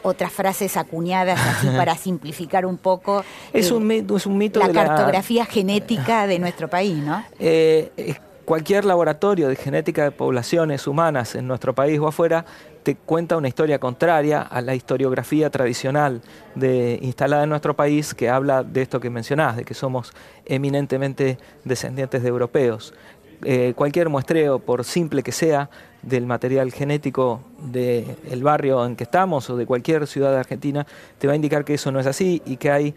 otras 0.02 0.32
frases 0.32 0.76
acuñadas 0.76 1.38
así 1.40 1.68
para 1.76 1.96
simplificar 1.96 2.66
un 2.66 2.76
poco. 2.76 3.25
Es, 3.52 3.70
un, 3.70 3.90
eh, 3.90 4.04
es 4.16 4.26
un 4.26 4.38
mito 4.38 4.60
la 4.60 4.72
cartografía 4.72 5.44
genética 5.44 6.26
de 6.26 6.38
nuestro 6.38 6.68
país, 6.68 6.96
¿no? 6.96 7.25
Eh, 7.38 8.16
cualquier 8.44 8.84
laboratorio 8.84 9.49
de 9.49 9.54
genética 9.54 10.02
de 10.02 10.10
poblaciones 10.10 10.88
humanas 10.88 11.37
en 11.37 11.46
nuestro 11.46 11.72
país 11.72 12.00
o 12.00 12.08
afuera 12.08 12.44
te 12.82 12.96
cuenta 12.96 13.37
una 13.37 13.49
historia 13.49 13.78
contraria 13.78 14.42
a 14.42 14.60
la 14.60 14.75
historiografía 14.75 15.50
tradicional 15.50 16.22
de, 16.54 16.99
instalada 17.02 17.44
en 17.44 17.50
nuestro 17.50 17.76
país 17.76 18.14
que 18.14 18.28
habla 18.28 18.64
de 18.64 18.82
esto 18.82 19.00
que 19.00 19.10
mencionás, 19.10 19.56
de 19.56 19.64
que 19.64 19.75
somos 19.75 20.12
eminentemente 20.46 21.38
descendientes 21.64 22.22
de 22.22 22.28
europeos. 22.28 22.94
Eh, 23.42 23.73
cualquier 23.75 24.09
muestreo, 24.09 24.59
por 24.59 24.85
simple 24.85 25.23
que 25.23 25.32
sea, 25.32 25.70
del 26.02 26.26
material 26.26 26.73
genético 26.73 27.40
del 27.62 28.42
barrio 28.42 28.85
en 28.87 28.97
que 28.97 29.04
estamos 29.04 29.49
o 29.50 29.56
de 29.56 29.66
cualquier 29.66 30.06
ciudad 30.06 30.30
de 30.32 30.38
Argentina, 30.38 30.87
te 31.18 31.26
va 31.26 31.35
a 31.35 31.37
indicar 31.37 31.64
que 31.64 31.75
eso 31.75 31.92
no 31.92 32.00
es 32.00 32.06
así 32.06 32.42
y 32.47 32.56
que 32.56 32.70
hay 32.70 32.94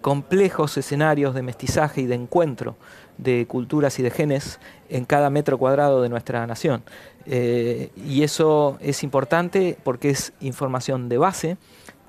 complejos 0.00 0.76
escenarios 0.78 1.34
de 1.34 1.42
mestizaje 1.42 2.00
y 2.00 2.06
de 2.06 2.14
encuentro 2.14 2.76
de 3.18 3.46
culturas 3.46 3.98
y 3.98 4.02
de 4.02 4.10
genes 4.10 4.58
en 4.88 5.04
cada 5.04 5.28
metro 5.28 5.58
cuadrado 5.58 6.00
de 6.02 6.08
nuestra 6.08 6.46
nación. 6.46 6.82
Eh, 7.26 7.90
y 7.96 8.22
eso 8.22 8.78
es 8.80 9.02
importante 9.02 9.76
porque 9.82 10.10
es 10.10 10.32
información 10.40 11.08
de 11.08 11.18
base 11.18 11.56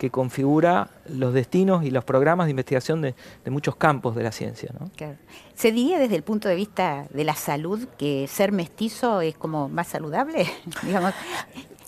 que 0.02 0.10
configura 0.10 0.90
los 1.08 1.32
destinos 1.32 1.86
y 1.86 1.92
los 1.92 2.04
programas 2.04 2.48
de 2.48 2.50
investigación 2.50 3.04
de, 3.04 3.14
muchos 3.52 3.76
campos 3.76 4.16
de 4.16 4.24
la 4.24 4.32
ciencia. 4.32 4.74
¿Se 5.54 5.72
diría 5.72 6.00
desde 6.00 6.16
el 6.16 6.24
punto 6.24 6.50
de 6.50 6.56
vista 6.56 7.06
de 7.14 7.24
la 7.24 7.36
salud 7.36 7.88
que 8.00 8.28
ser 8.28 8.52
mestizo 8.52 9.22
es 9.22 9.38
como 9.38 9.70
más 9.70 9.90
saludable? 9.90 10.48
Digamos, 10.82 11.14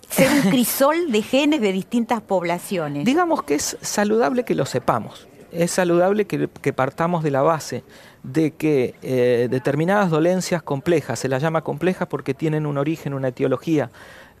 ser 0.08 0.30
un 0.30 0.48
crisol 0.48 1.10
de 1.10 1.22
genes 1.22 1.60
de 1.60 1.72
distintas 1.72 2.20
poblaciones. 2.20 3.04
Digamos 3.04 3.42
que 3.42 3.56
es 3.56 3.76
saludable 3.80 4.44
que 4.44 4.54
lo 4.54 4.64
sepamos. 4.64 5.26
Es 5.50 5.72
saludable 5.72 6.28
que, 6.28 6.72
partamos 6.72 7.24
de 7.24 7.32
la 7.32 7.42
base 7.42 7.82
de 8.22 8.52
que 8.52 8.94
eh, 9.02 9.48
determinadas 9.50 10.08
dolencias 10.08 10.62
complejas, 10.62 11.18
se 11.18 11.28
las 11.28 11.42
llama 11.42 11.62
complejas 11.62 12.06
porque 12.06 12.32
tienen 12.32 12.64
un 12.64 12.78
origen, 12.78 13.12
una 13.12 13.28
etiología, 13.28 13.90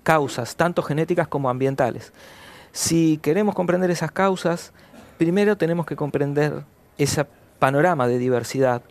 causas, 0.04 0.54
tanto 0.54 0.80
genéticas 0.84 1.26
como 1.26 1.50
ambientales. 1.50 2.12
Si 2.74 3.18
queremos 3.18 3.54
comprender 3.54 3.92
esas 3.92 4.10
causas, 4.10 4.72
primero 5.16 5.56
tenemos 5.56 5.86
que 5.86 5.94
comprender 5.94 6.64
ese 6.98 7.24
panorama 7.60 8.08
de 8.08 8.18
diversidad 8.18 8.82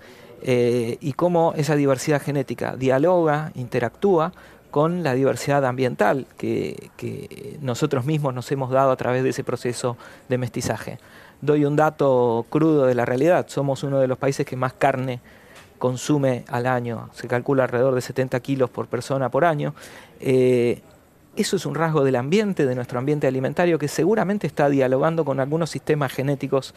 eh, 0.42 0.98
y 1.02 1.12
cómo 1.12 1.54
esa 1.58 1.76
diversidad 1.76 2.22
genética 2.22 2.78
dialoga, 2.78 3.52
interactúa 3.56 4.32
con 4.72 5.04
la 5.04 5.14
diversidad 5.14 5.66
ambiental 5.66 6.28
que, 6.38 7.60
nosotros 7.60 8.06
mismos 8.06 8.34
nos 8.34 8.50
hemos 8.54 8.72
dado 8.72 8.90
a 8.90 8.96
través 8.96 9.22
de 9.22 9.32
ese 9.32 9.44
proceso 9.44 9.98
de 10.30 10.38
mestizaje. 10.38 10.98
Doy 11.42 11.66
un 11.66 11.76
dato 11.76 12.46
crudo 12.50 12.86
de 12.86 12.96
la 12.96 13.04
realidad, 13.04 13.48
somos 13.50 13.84
uno 13.84 14.00
de 14.00 14.08
los 14.08 14.18
países 14.18 14.46
que 14.46 14.56
más 14.56 14.72
carne 14.72 15.20
consume 15.78 16.46
al 16.48 16.68
año, 16.68 17.10
se 17.12 17.28
calcula 17.28 17.66
alrededor 17.66 17.96
de 17.96 18.02
70 18.02 18.40
kilos 18.40 18.70
por 18.70 18.88
persona 18.88 19.30
por 19.30 19.44
año. 19.44 19.76
Eh, 20.22 20.82
eso 21.36 21.56
es 21.56 21.66
un 21.66 21.76
rasgo 21.76 22.04
del 22.04 22.16
ambiente, 22.16 22.66
de 22.66 22.76
nuestro 22.76 23.00
ambiente 23.00 23.28
alimentario, 23.28 23.80
que 23.80 23.88
seguramente 23.88 24.48
está 24.48 24.70
dialogando 24.70 25.26
con 25.26 25.40
algunos 25.40 25.70
sistemas 25.70 26.12
genéticos 26.12 26.74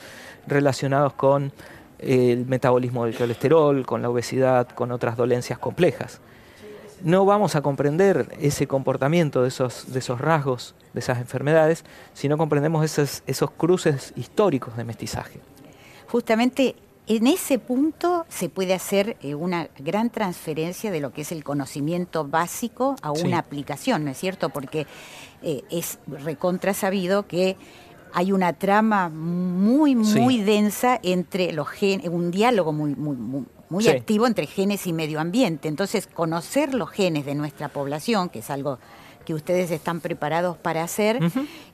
relacionados 0.46 1.12
con 1.12 1.52
el 1.98 2.46
metabolismo 2.46 3.04
del 3.04 3.16
colesterol, 3.16 3.84
con 3.86 4.02
la 4.02 4.10
obesidad, 4.10 4.68
con 4.68 4.92
otras 4.92 5.16
dolencias 5.16 5.58
complejas. 5.58 6.20
No 7.02 7.26
vamos 7.26 7.56
a 7.56 7.62
comprender 7.62 8.28
ese 8.40 8.66
comportamiento 8.66 9.42
de 9.42 9.48
esos, 9.48 9.92
de 9.92 9.98
esos 9.98 10.20
rasgos, 10.20 10.74
de 10.94 11.00
esas 11.00 11.18
enfermedades, 11.18 11.84
si 12.14 12.28
no 12.28 12.38
comprendemos 12.38 12.84
esos, 12.84 13.22
esos 13.26 13.50
cruces 13.50 14.14
históricos 14.16 14.76
de 14.76 14.84
mestizaje. 14.84 15.40
Justamente 16.08 16.76
en 17.06 17.26
ese 17.26 17.58
punto 17.58 18.26
se 18.28 18.48
puede 18.48 18.74
hacer 18.74 19.16
eh, 19.22 19.34
una 19.34 19.68
gran 19.78 20.10
transferencia 20.10 20.90
de 20.90 21.00
lo 21.00 21.12
que 21.12 21.22
es 21.22 21.32
el 21.32 21.44
conocimiento 21.44 22.26
básico 22.26 22.96
a 23.02 23.12
una 23.12 23.38
aplicación, 23.38 24.04
¿no 24.04 24.10
es 24.10 24.18
cierto? 24.18 24.48
Porque 24.48 24.86
eh, 25.42 25.62
es 25.70 25.98
recontra 26.06 26.74
sabido 26.74 27.26
que 27.26 27.56
hay 28.12 28.32
una 28.32 28.54
trama 28.54 29.08
muy, 29.08 29.94
muy 29.94 30.42
densa 30.42 30.98
entre 31.02 31.52
los 31.52 31.68
genes, 31.68 32.08
un 32.08 32.30
diálogo 32.30 32.72
muy, 32.72 32.94
muy, 32.94 33.44
muy, 33.68 33.88
activo 33.88 34.26
entre 34.26 34.46
genes 34.46 34.86
y 34.86 34.92
medio 34.92 35.20
ambiente. 35.20 35.68
Entonces, 35.68 36.06
conocer 36.06 36.72
los 36.72 36.90
genes 36.90 37.26
de 37.26 37.34
nuestra 37.34 37.68
población, 37.68 38.30
que 38.30 38.38
es 38.38 38.50
algo 38.50 38.78
que 39.26 39.34
ustedes 39.34 39.70
están 39.70 40.00
preparados 40.00 40.56
para 40.56 40.82
hacer, 40.82 41.18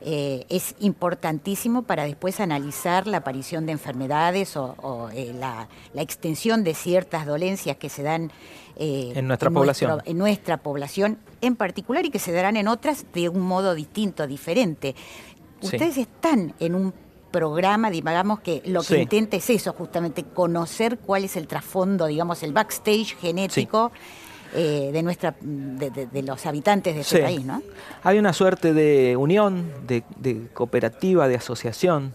eh, 0.00 0.46
es 0.48 0.74
importantísimo 0.80 1.82
para 1.82 2.04
después 2.04 2.40
analizar 2.40 3.06
la 3.06 3.18
aparición 3.18 3.66
de 3.66 3.72
enfermedades 3.72 4.56
o, 4.56 5.10
eh, 5.12 5.32
la, 5.38 5.68
extensión 5.94 6.64
de 6.64 6.74
ciertas 6.74 7.26
dolencias 7.26 7.76
que 7.76 7.88
se 7.88 8.02
dan 8.02 8.32
eh, 8.76 9.12
en 9.14 9.28
nuestra 9.28 9.50
población. 9.50 10.02
en 10.04 10.18
nuestra 10.18 10.56
población 10.56 11.18
en 11.42 11.54
particular 11.54 12.06
y 12.06 12.10
que 12.10 12.18
se 12.18 12.32
darán 12.32 12.56
en 12.56 12.66
otras 12.66 13.04
de 13.12 13.28
un 13.28 13.40
modo 13.40 13.74
distinto, 13.74 14.26
diferente. 14.26 14.96
Ustedes 15.60 15.98
están 15.98 16.54
en 16.58 16.74
un 16.74 16.94
programa, 17.30 17.90
digamos 17.90 18.40
que 18.40 18.62
lo 18.64 18.82
que 18.82 19.02
intenta 19.02 19.36
es 19.36 19.50
eso, 19.50 19.72
justamente 19.74 20.24
conocer 20.24 20.98
cuál 20.98 21.24
es 21.24 21.36
el 21.36 21.46
trasfondo, 21.46 22.06
digamos, 22.06 22.42
el 22.42 22.52
backstage 22.52 23.16
genético. 23.20 23.92
Eh, 24.54 24.90
de, 24.92 25.02
nuestra, 25.02 25.34
de, 25.40 26.22
los 26.22 26.44
habitantes 26.44 26.94
de 26.94 27.00
este 27.00 27.22
país, 27.22 27.42
¿no? 27.42 27.62
Hay 28.02 28.18
una 28.18 28.34
suerte 28.34 28.74
de 28.74 29.16
unión, 29.16 29.72
de, 29.86 30.02
cooperativa, 30.52 31.26
de 31.26 31.36
asociación, 31.36 32.14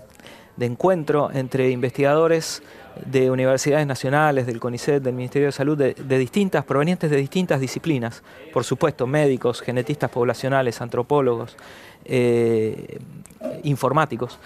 de 0.56 0.68
encuentro 0.68 1.32
entre 1.34 1.72
investigadores 1.72 2.62
de 3.08 3.32
universidades 3.32 3.88
nacionales, 3.88 4.46
del 4.46 4.60
CONICET, 4.60 5.02
del 5.02 5.16
Ministerio 5.16 5.48
de 5.48 5.52
Salud, 5.52 5.76
de, 5.76 6.18
distintas, 6.20 6.64
provenientes 6.64 7.10
de 7.10 7.18
distintas 7.18 7.60
disciplinas, 7.60 8.22
por 8.54 8.64
supuesto, 8.64 9.08
médicos, 9.08 9.62
genetistas 9.62 10.12
poblacionales, 10.12 10.80
antropólogos, 10.80 11.58
eh, 12.06 13.00
informáticos, 13.64 14.38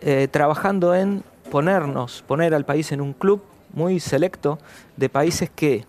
eh, 0.00 0.28
trabajando 0.30 0.94
en 0.94 1.22
ponernos, 1.50 2.24
poner 2.26 2.54
al 2.54 2.64
país 2.64 2.90
en 2.92 3.02
un 3.02 3.12
club 3.12 3.42
muy 3.74 4.00
selecto 4.00 4.58
de 4.96 5.10
países 5.10 5.50
que 5.50 5.84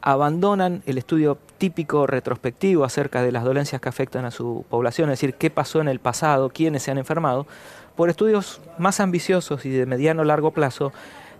abandonan 0.00 0.82
el 0.86 0.98
estudio 0.98 1.38
típico 1.58 2.06
retrospectivo 2.06 2.84
acerca 2.84 3.22
de 3.22 3.32
las 3.32 3.44
dolencias 3.44 3.80
que 3.80 3.88
afectan 3.88 4.24
a 4.24 4.30
su 4.30 4.64
población, 4.68 5.10
es 5.10 5.20
decir, 5.20 5.34
qué 5.34 5.50
pasó 5.50 5.80
en 5.80 5.88
el 5.88 5.98
pasado, 5.98 6.50
quiénes 6.50 6.82
se 6.82 6.90
han 6.90 6.98
enfermado, 6.98 7.46
por 7.96 8.10
estudios 8.10 8.60
más 8.78 9.00
ambiciosos 9.00 9.64
y 9.64 9.70
de 9.70 9.86
mediano 9.86 10.22
largo 10.24 10.52
plazo 10.52 10.92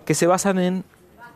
que 0.04 0.14
se 0.14 0.26
basan 0.26 0.58
en 0.58 0.84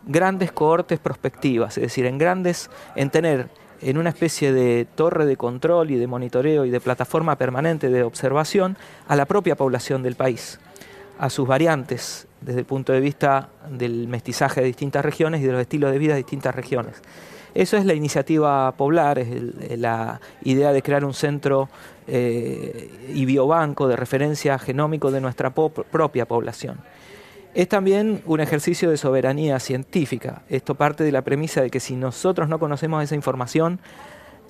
grandes 0.06 0.50
cohortes 0.50 0.98
prospectivas, 0.98 1.78
es 1.78 1.84
decir, 1.84 2.06
en 2.06 2.18
grandes, 2.18 2.70
en 2.96 3.10
tener 3.10 3.48
en 3.80 3.98
una 3.98 4.10
especie 4.10 4.52
de 4.52 4.86
torre 4.94 5.26
de 5.26 5.36
control 5.36 5.90
y 5.90 5.96
de 5.96 6.06
monitoreo 6.06 6.64
y 6.64 6.70
de 6.70 6.80
plataforma 6.80 7.36
permanente 7.36 7.88
de 7.88 8.02
observación 8.02 8.76
a 9.08 9.16
la 9.16 9.26
propia 9.26 9.56
población 9.56 10.02
del 10.02 10.14
país, 10.14 10.58
a 11.18 11.30
sus 11.30 11.46
variantes 11.46 12.26
desde 12.44 12.60
el 12.60 12.66
punto 12.66 12.92
de 12.92 13.00
vista 13.00 13.48
del 13.68 14.08
mestizaje 14.08 14.60
de 14.60 14.66
distintas 14.66 15.04
regiones 15.04 15.40
y 15.40 15.44
de 15.44 15.52
los 15.52 15.60
estilos 15.60 15.92
de 15.92 15.98
vida 15.98 16.12
de 16.12 16.18
distintas 16.18 16.54
regiones. 16.54 17.02
Eso 17.54 17.76
es 17.76 17.84
la 17.84 17.94
iniciativa 17.94 18.72
Poblar, 18.72 19.18
es 19.18 19.78
la 19.78 20.20
idea 20.42 20.72
de 20.72 20.82
crear 20.82 21.04
un 21.04 21.12
centro 21.12 21.68
eh, 22.06 22.90
y 23.12 23.24
biobanco 23.26 23.88
de 23.88 23.96
referencia 23.96 24.58
genómico 24.58 25.10
de 25.10 25.20
nuestra 25.20 25.50
propia 25.50 26.26
población. 26.26 26.78
Es 27.54 27.68
también 27.68 28.22
un 28.24 28.40
ejercicio 28.40 28.90
de 28.90 28.96
soberanía 28.96 29.60
científica. 29.60 30.42
Esto 30.48 30.74
parte 30.74 31.04
de 31.04 31.12
la 31.12 31.20
premisa 31.20 31.60
de 31.60 31.68
que 31.68 31.80
si 31.80 31.94
nosotros 31.94 32.48
no 32.48 32.58
conocemos 32.58 33.04
esa 33.04 33.14
información, 33.14 33.78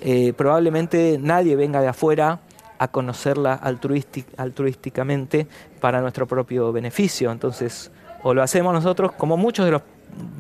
eh, 0.01 0.33
probablemente 0.35 1.19
nadie 1.21 1.57
venga 1.57 1.81
de 1.81 1.89
afuera 1.89 2.41
a 2.83 2.89
conocerla 2.89 3.55
altruísticamente 3.55 5.47
para 5.81 6.01
nuestro 6.01 6.27
propio 6.27 6.73
beneficio. 6.73 7.31
Entonces, 7.31 7.93
o 8.25 8.35
lo 8.35 8.43
hacemos 8.43 8.75
nosotros, 8.75 9.13
como 9.13 9.37
muchos 9.37 9.67
de 9.67 9.71
los 9.71 9.83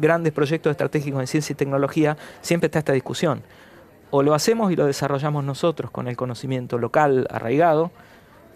grandes 0.00 0.32
proyectos 0.32 0.72
estratégicos 0.72 1.20
en 1.20 1.28
ciencia 1.28 1.52
y 1.52 1.56
tecnología, 1.56 2.16
siempre 2.40 2.66
está 2.66 2.80
esta 2.80 2.92
discusión. 2.92 3.42
O 4.10 4.24
lo 4.24 4.34
hacemos 4.34 4.72
y 4.72 4.76
lo 4.76 4.86
desarrollamos 4.86 5.44
nosotros 5.44 5.92
con 5.92 6.08
el 6.08 6.16
conocimiento 6.16 6.78
local 6.78 7.28
arraigado. 7.30 7.92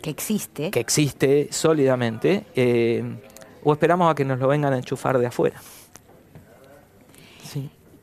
Que 0.03 0.11
existe. 0.11 0.73
Que 0.73 0.81
existe 0.81 1.47
sólidamente. 1.53 2.45
Eh, 2.57 3.05
o 3.63 3.73
esperamos 3.73 4.11
a 4.11 4.17
que 4.17 4.25
nos 4.25 4.41
lo 4.41 4.49
vengan 4.49 4.73
a 4.73 4.79
enchufar 4.79 5.17
de 5.19 5.27
afuera. 5.27 5.61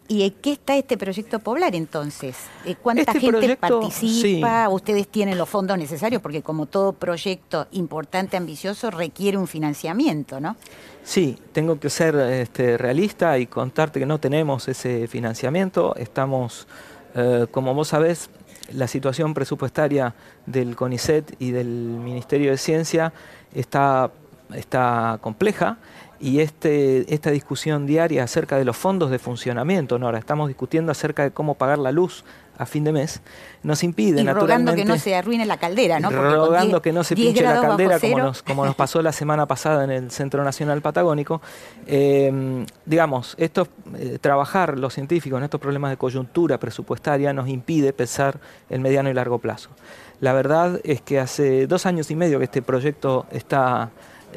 ¿Y 0.07 0.23
en 0.23 0.31
qué 0.41 0.51
está 0.53 0.75
este 0.75 0.97
proyecto 0.97 1.39
Poblar 1.39 1.75
entonces? 1.75 2.35
Eh, 2.65 2.75
¿Cuánta 2.75 3.13
este 3.13 3.19
gente 3.19 3.55
participa? 3.55 4.67
¿Ustedes 4.69 5.07
tienen 5.07 5.37
los 5.37 5.47
fondos 5.47 5.77
necesarios? 5.77 6.21
Porque 6.21 6.41
como 6.41 6.65
todo 6.65 6.91
proyecto 6.93 7.67
importante, 7.71 8.35
ambicioso, 8.35 8.91
requiere 8.91 9.37
un 9.37 9.47
financiamiento, 9.47 10.41
¿no? 10.41 10.57
Sí, 11.03 11.37
tengo 11.53 11.79
que 11.79 11.89
ser 11.89 12.15
este, 12.15 12.77
realista 12.77 13.37
y 13.37 13.47
contarte 13.47 13.99
que 13.99 14.05
no 14.05 14.19
tenemos 14.19 14.67
ese 14.67 15.07
financiamiento. 15.07 15.95
Estamos, 15.95 16.67
eh, 17.15 17.47
como 17.49 17.73
vos 17.73 17.87
sabés, 17.87 18.29
la 18.73 18.87
situación 18.87 19.33
presupuestaria 19.33 20.15
del 20.45 20.75
CONICET 20.75 21.35
y 21.39 21.51
del 21.51 21.67
Ministerio 21.67 22.51
de 22.51 22.57
Ciencia 22.57 23.13
está, 23.53 24.11
está 24.53 25.17
compleja 25.21 25.77
y 26.23 26.39
este, 26.39 27.13
esta 27.13 27.31
discusión 27.31 27.85
diaria 27.85 28.23
acerca 28.23 28.55
de 28.57 28.63
los 28.63 28.77
fondos 28.77 29.11
de 29.11 29.19
funcionamiento, 29.19 29.97
ahora 30.01 30.19
estamos 30.19 30.47
discutiendo 30.47 30.89
acerca 30.89 31.23
de 31.23 31.31
cómo 31.31 31.55
pagar 31.55 31.79
la 31.79 31.91
luz 31.91 32.23
a 32.57 32.65
fin 32.65 32.85
de 32.85 32.93
mes, 32.93 33.21
nos 33.61 33.83
impide 33.83 34.21
y 34.21 34.25
rogando 34.25 34.73
que 34.73 34.85
no 34.85 34.97
se 34.97 35.15
arruine 35.15 35.45
la 35.45 35.57
caldera, 35.57 35.99
¿no? 35.99 36.09
rogando 36.11 36.81
que 36.81 36.93
no 36.93 37.03
se 37.03 37.15
pinche 37.15 37.41
la 37.41 37.59
caldera 37.59 37.99
como 37.99 38.19
nos, 38.19 38.41
como 38.41 38.65
nos 38.65 38.73
pasó 38.73 39.01
la 39.01 39.11
semana 39.11 39.47
pasada 39.47 39.83
en 39.83 39.91
el 39.91 40.11
Centro 40.11 40.45
Nacional 40.45 40.81
Patagónico. 40.81 41.41
Em, 41.87 42.65
digamos, 42.85 43.35
esto, 43.37 43.67
eh, 43.97 44.17
trabajar 44.21 44.79
los 44.79 44.93
científicos 44.93 45.39
en 45.39 45.43
estos 45.43 45.59
problemas 45.59 45.91
de 45.91 45.97
coyuntura 45.97 46.57
presupuestaria 46.57 47.33
nos 47.33 47.49
impide 47.49 47.91
pensar 47.91 48.39
el 48.69 48.79
mediano 48.79 49.09
y 49.09 49.13
largo 49.13 49.39
plazo. 49.39 49.71
La 50.21 50.31
verdad 50.31 50.79
es 50.85 51.01
que 51.01 51.19
hace 51.19 51.67
dos 51.67 51.85
años 51.85 52.09
y 52.11 52.15
medio 52.15 52.37
que 52.37 52.45
este 52.45 52.61
proyecto 52.61 53.25
está 53.29 53.91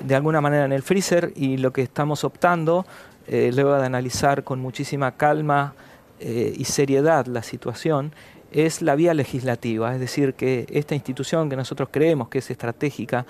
de 0.05 0.15
alguna 0.15 0.41
manera 0.41 0.65
en 0.65 0.73
el 0.73 0.83
freezer 0.83 1.33
y 1.37 1.57
lo 1.57 1.73
que 1.73 1.83
estamos 1.83 2.25
optando, 2.25 2.87
eh, 3.26 3.50
luego 3.55 3.75
de 3.75 3.87
analizar 3.87 4.45
con 4.45 4.61
muchísima 4.61 5.12
calma 5.12 5.75
eh, 6.21 6.55
y 6.57 6.65
seriedad 6.65 7.26
la 7.26 7.43
situación, 7.43 8.12
es 8.53 8.83
la 8.83 8.95
vía 8.95 9.12
legislativa, 9.15 9.93
es 9.93 10.00
decir, 10.00 10.35
que 10.35 10.67
esta 10.71 10.95
institución 10.95 11.50
que 11.50 11.57
nosotros 11.57 11.88
creemos 11.91 12.29
que 12.29 12.38
es 12.38 12.50
estratégica 12.50 13.26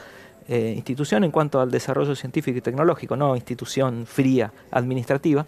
eh, 0.48 0.74
institución 0.76 1.24
en 1.24 1.32
cuanto 1.32 1.60
al 1.60 1.70
desarrollo 1.70 2.14
científico 2.14 2.58
y 2.58 2.60
tecnológico, 2.60 3.16
no 3.16 3.34
institución 3.34 4.06
fría 4.06 4.52
administrativa, 4.70 5.46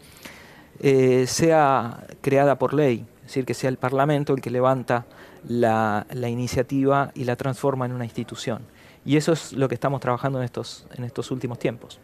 sea 1.27 2.05
creada 2.21 2.57
por 2.57 2.73
ley, 2.73 3.05
es 3.21 3.23
decir, 3.23 3.45
que 3.45 3.55
sea 3.55 3.69
el 3.69 3.79
Parlamento 3.79 4.33
el 4.33 4.41
que 4.41 4.51
levanta 4.51 5.07
la, 5.47 6.07
iniciativa 6.29 7.11
y 7.15 7.25
la 7.25 7.37
transforma 7.37 7.87
en 7.87 7.93
una 7.93 8.05
institución. 8.05 8.63
Y 9.09 9.17
eso 9.17 9.33
es 9.33 9.55
lo 9.55 9.69
que 9.69 9.75
estamos 9.75 10.03
trabajando 10.03 10.39
en 10.39 10.45
estos, 10.45 10.85
en 10.95 11.03
estos 11.03 11.31
últimos 11.31 11.59
tiempos. 11.59 11.99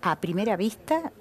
A 0.00 0.16
primera 0.22 0.56
vista, 0.56 1.12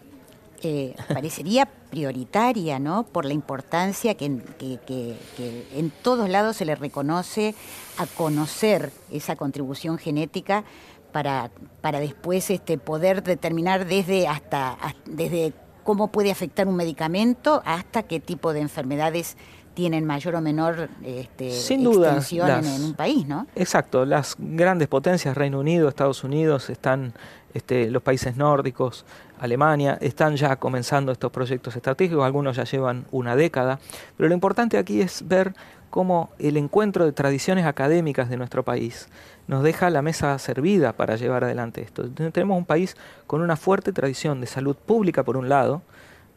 eh, 0.64 0.96
parecería 1.14 1.66
prioritaria, 1.90 2.80
¿no? 2.80 3.04
Por 3.04 3.26
la 3.26 3.34
importancia 3.34 4.16
que, 4.16 4.26
en 4.28 5.92
todos 6.02 6.30
lados 6.30 6.56
se 6.56 6.64
le 6.64 6.74
reconoce 6.74 7.54
a 7.98 8.06
conocer 8.06 8.94
esa 9.12 9.36
contribución 9.36 9.98
genética 9.98 10.64
para, 11.12 11.52
para 11.82 12.00
después 12.00 12.50
este, 12.50 12.78
poder 12.78 13.22
determinar 13.22 13.88
desde 13.88 14.26
hasta, 14.26 14.78
desde 15.04 15.52
cómo 15.84 16.14
puede 16.14 16.32
afectar 16.32 16.70
un 16.70 16.78
medicamento 16.78 17.62
hasta 17.66 18.04
qué 18.04 18.22
tipo 18.22 18.54
de 18.54 18.62
enfermedades 18.62 19.36
tienen 19.80 20.04
mayor 20.04 20.36
o 20.36 20.42
menor 20.42 20.90
este, 21.06 21.52
Sin 21.52 21.86
duda, 21.86 22.20
en, 22.20 22.84
un 22.84 22.94
país, 22.96 23.26
¿no? 23.26 23.48
Exacto, 23.56 24.04
las 24.04 24.36
grandes 24.38 24.90
potencias, 24.90 25.38
Reino 25.38 25.58
Unido, 25.58 25.88
Estados 25.88 26.26
Unidos, 26.26 26.70
están 26.70 27.14
este, 27.54 27.90
los 27.90 28.04
países 28.04 28.36
nórdicos, 28.36 29.06
Alemania, 29.40 29.98
están 30.02 30.36
ya 30.36 30.58
comenzando 30.58 31.14
estos 31.14 31.32
proyectos 31.32 31.78
estratégicos, 31.78 32.26
algunos 32.26 32.58
ya 32.58 32.66
llevan 32.66 33.06
una 33.12 33.38
década, 33.38 33.80
pero 34.18 34.28
lo 34.28 34.36
importante 34.36 34.78
aquí 34.78 35.00
es 35.00 35.26
ver 35.26 35.54
cómo 35.90 36.30
el 36.40 36.58
encuentro 36.58 37.06
de 37.06 37.14
tradiciones 37.14 37.66
académicas 37.66 38.30
de 38.30 38.36
nuestro 38.36 38.64
país 38.64 39.08
nos 39.48 39.64
deja 39.64 39.90
la 39.90 40.02
mesa 40.02 40.38
servida 40.40 40.92
para 40.92 41.16
llevar 41.16 41.46
adelante 41.46 41.82
esto. 41.82 42.04
Tenemos 42.34 42.58
un 42.58 42.66
país 42.66 42.98
con 43.28 43.40
una 43.40 43.56
fuerte 43.56 43.94
tradición 43.94 44.42
de 44.42 44.48
salud 44.48 44.76
pública, 44.76 45.24
por 45.24 45.38
un 45.38 45.48
lado, 45.48 45.84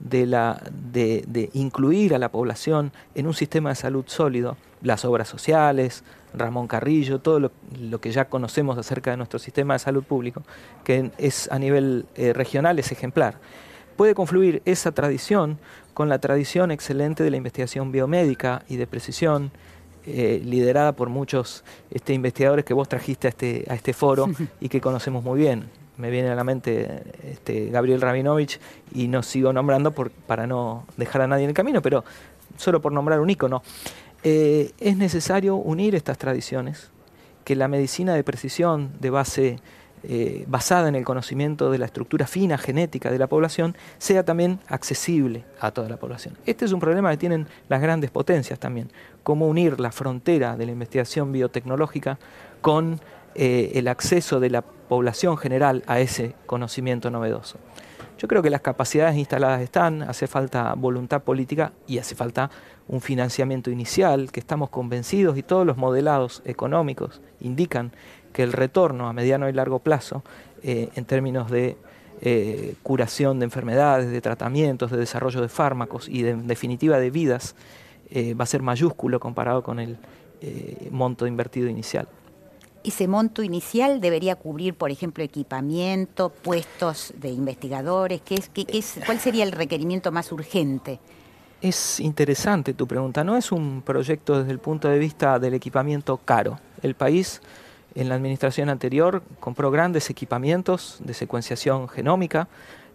de, 0.03 0.27
la, 0.27 0.63
de, 0.71 1.51
incluir 1.53 2.15
a 2.15 2.19
la 2.19 2.31
población 2.31 2.93
en 3.15 3.27
un 3.27 3.35
sistema 3.35 3.71
de 3.71 3.77
salud 3.77 4.05
sólido, 4.07 4.57
las 4.83 5.05
obras 5.05 5.29
sociales, 5.29 6.03
Ramón 6.35 6.67
Carrillo, 6.67 7.21
todo 7.21 7.39
lo, 7.39 8.01
que 8.01 8.11
ya 8.11 8.27
conocemos 8.27 8.79
acerca 8.79 9.11
de 9.11 9.17
nuestro 9.17 9.39
sistema 9.39 9.75
de 9.75 9.79
salud 9.79 10.03
público, 10.03 10.43
que 10.85 11.11
es 11.19 11.51
a 11.53 11.59
nivel 11.59 12.07
eh, 12.17 12.33
regional 12.33 12.79
es 12.79 12.91
ejemplar. 12.91 13.39
Puede 13.97 14.15
confluir 14.15 14.63
esa 14.65 14.93
tradición 14.93 15.59
con 15.95 16.09
la 16.09 16.19
tradición 16.19 16.71
excelente 16.71 17.23
de 17.23 17.31
la 17.31 17.37
investigación 17.37 17.93
biomédica 17.93 18.65
y 18.69 18.77
de 18.77 18.87
precisión, 18.87 19.53
eh, 20.05 20.43
liderada 20.45 20.93
por 20.93 21.11
muchos 21.11 21.63
este, 21.91 22.13
investigadores 22.13 22.65
que 22.65 22.75
vos 22.75 22.89
trajiste 22.89 23.29
a 23.29 23.31
este, 23.31 23.65
a 23.69 23.75
este 23.75 23.93
foro 23.93 24.29
y 24.61 24.69
que 24.69 24.81
conocemos 24.81 25.23
muy 25.23 25.39
bien. 25.39 25.82
Me 25.97 26.11
viene 26.11 26.31
a 26.31 26.35
la 26.35 26.45
mente 26.45 27.03
este, 27.31 27.67
Gabriel 27.67 28.01
Rabinovich 28.01 28.59
y 28.95 29.09
no 29.09 29.23
sigo 29.23 29.53
nombrando 29.53 29.93
por, 29.93 30.11
para 30.11 30.47
no 30.47 30.87
dejar 30.97 31.23
a 31.23 31.27
nadie 31.27 31.45
en 31.45 31.51
el 31.51 31.55
camino, 31.55 31.83
pero 31.83 32.05
solo 32.57 32.81
por 32.81 32.93
nombrar 32.93 33.21
un 33.21 33.31
ícono. 33.31 33.63
Eh, 34.25 34.73
es 34.79 34.97
necesario 34.97 35.57
unir 35.57 35.95
estas 35.95 36.17
tradiciones, 36.19 36.91
que 37.45 37.57
la 37.57 37.69
medicina 37.69 38.15
de 38.15 38.23
precisión 38.23 38.93
de 39.01 39.11
base 39.11 39.59
eh, 40.05 40.45
basada 40.49 40.89
en 40.89 40.97
el 40.97 41.05
conocimiento 41.05 41.71
de 41.71 41.79
la 41.79 41.87
estructura 41.87 42.27
fina 42.27 42.59
genética 42.59 43.11
de 43.13 43.19
la 43.19 43.29
población 43.29 43.77
sea 43.99 44.25
también 44.25 44.59
accesible 44.67 45.45
a 45.61 45.71
toda 45.71 45.89
la 45.89 45.97
población. 45.97 46.37
Este 46.45 46.65
es 46.65 46.73
un 46.73 46.81
problema 46.81 47.13
que 47.13 47.19
tienen 47.19 47.47
las 47.69 47.81
grandes 47.81 48.11
potencias 48.11 48.59
también, 48.59 48.91
cómo 49.23 49.47
unir 49.47 49.79
la 49.79 49.93
frontera 49.93 50.57
de 50.57 50.67
la 50.67 50.73
investigación 50.73 51.31
biotecnológica 51.31 52.19
con 52.61 53.01
eh, 53.35 53.73
el 53.75 53.89
acceso 53.89 54.41
de 54.41 54.51
la 54.51 54.63
población 54.63 55.39
general 55.39 55.83
a 55.87 56.01
ese 56.01 56.35
conocimiento 56.47 57.11
novedoso. 57.11 57.59
Yo 58.19 58.29
creo 58.29 58.43
que 58.43 58.51
las 58.51 58.61
capacidades 58.61 59.17
instaladas 59.17 59.63
están, 59.63 60.03
hace 60.03 60.27
falta 60.27 60.75
voluntad 60.75 61.23
política 61.23 61.73
y 61.87 61.99
hace 61.99 62.15
falta 62.15 62.51
un 62.89 63.01
financiamiento 63.01 63.71
inicial, 63.71 64.31
que 64.31 64.39
estamos 64.39 64.69
convencidos 64.69 65.39
y 65.39 65.43
todos 65.43 65.67
los 65.67 65.77
modelados 65.77 66.43
económicos 66.45 67.21
indican 67.41 67.93
que 68.33 68.43
el 68.43 68.53
retorno 68.53 69.09
a 69.09 69.13
mediano 69.13 69.49
y 69.49 69.53
largo 69.53 69.79
plazo, 69.79 70.23
eh, 70.63 70.91
en 70.95 71.05
términos 71.05 71.51
de 71.51 71.77
eh, 72.21 72.75
curación 72.83 73.39
de 73.41 73.47
enfermedades, 73.47 74.11
de 74.11 74.21
tratamientos, 74.21 74.91
de 74.91 74.99
desarrollo 74.99 75.41
de 75.41 75.49
fármacos 75.49 76.09
y 76.09 76.27
en 76.27 76.47
definitiva 76.47 76.99
de 76.99 77.11
vidas, 77.11 77.57
va 78.15 78.45
a 78.45 78.47
ser 78.47 78.61
mayúsculo 78.61 79.19
comparado 79.21 79.63
con 79.63 79.81
el 79.81 79.97
monto 80.91 81.27
invertido 81.27 81.67
inicial. 81.71 82.09
¿Ese 82.85 83.07
monto 83.07 83.43
inicial 83.43 84.01
debería 84.01 84.37
cubrir, 84.37 84.75
por 84.75 84.91
ejemplo, 84.91 85.23
equipamiento, 85.23 86.31
puestos 86.31 87.13
de 87.17 87.31
investigadores? 87.31 88.21
¿Qué 88.23 88.35
es, 88.35 88.49
qué, 88.49 88.67
es, 88.69 88.99
¿Cuál 89.07 89.21
sería 89.21 89.45
el 89.45 89.53
requerimiento 89.53 90.11
más 90.11 90.33
urgente? 90.33 90.99
Es 91.61 92.01
interesante 92.01 92.75
tu 92.75 92.89
pregunta. 92.89 93.23
No 93.23 93.37
es 93.37 93.53
un 93.53 93.83
proyecto 93.83 94.39
desde 94.39 94.51
el 94.51 94.59
punto 94.59 94.89
de 94.89 94.99
vista 94.99 95.39
del 95.39 95.55
equipamiento 95.55 96.17
caro. 96.17 96.59
El 96.83 96.95
país 96.97 97.41
en 97.95 98.09
la 98.09 98.17
administración 98.17 98.69
anterior 98.69 99.23
compró 99.39 99.71
grandes 99.71 100.11
equipamientos 100.11 100.99
de 101.05 101.15
secuenciación 101.15 101.89
genómica, 101.89 102.49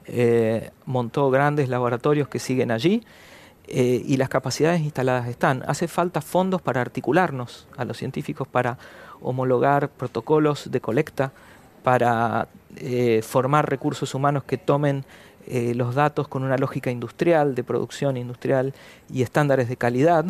eh, 0.05 0.71
montó 0.85 1.29
grandes 1.29 1.69
laboratorios 1.69 2.27
que 2.27 2.39
siguen 2.39 2.71
allí 2.71 3.03
eh, 3.67 4.01
y 4.05 4.17
las 4.17 4.29
capacidades 4.29 4.81
instaladas 4.81 5.27
están. 5.27 5.63
Hace 5.67 5.87
falta 5.87 6.21
fondos 6.21 6.61
para 6.61 6.81
articularnos 6.81 7.67
a 7.75 7.85
los 7.85 7.97
científicos 7.97 8.47
para 8.47 8.77
homologar 9.21 9.89
protocolos 9.89 10.71
de 10.71 10.81
colecta, 10.81 11.31
para 11.83 12.49
eh, 12.75 13.21
formar 13.23 13.69
recursos 13.69 14.13
humanos 14.13 14.43
que 14.43 14.57
tomen 14.57 15.05
los 15.49 15.95
datos 15.95 16.27
con 16.27 16.43
una 16.43 16.57
lógica 16.57 16.91
industrial, 16.91 17.55
de 17.55 17.63
producción 17.63 18.17
industrial 18.17 18.73
y 19.09 19.21
estándares 19.21 19.69
de 19.69 19.77
calidad. 19.77 20.25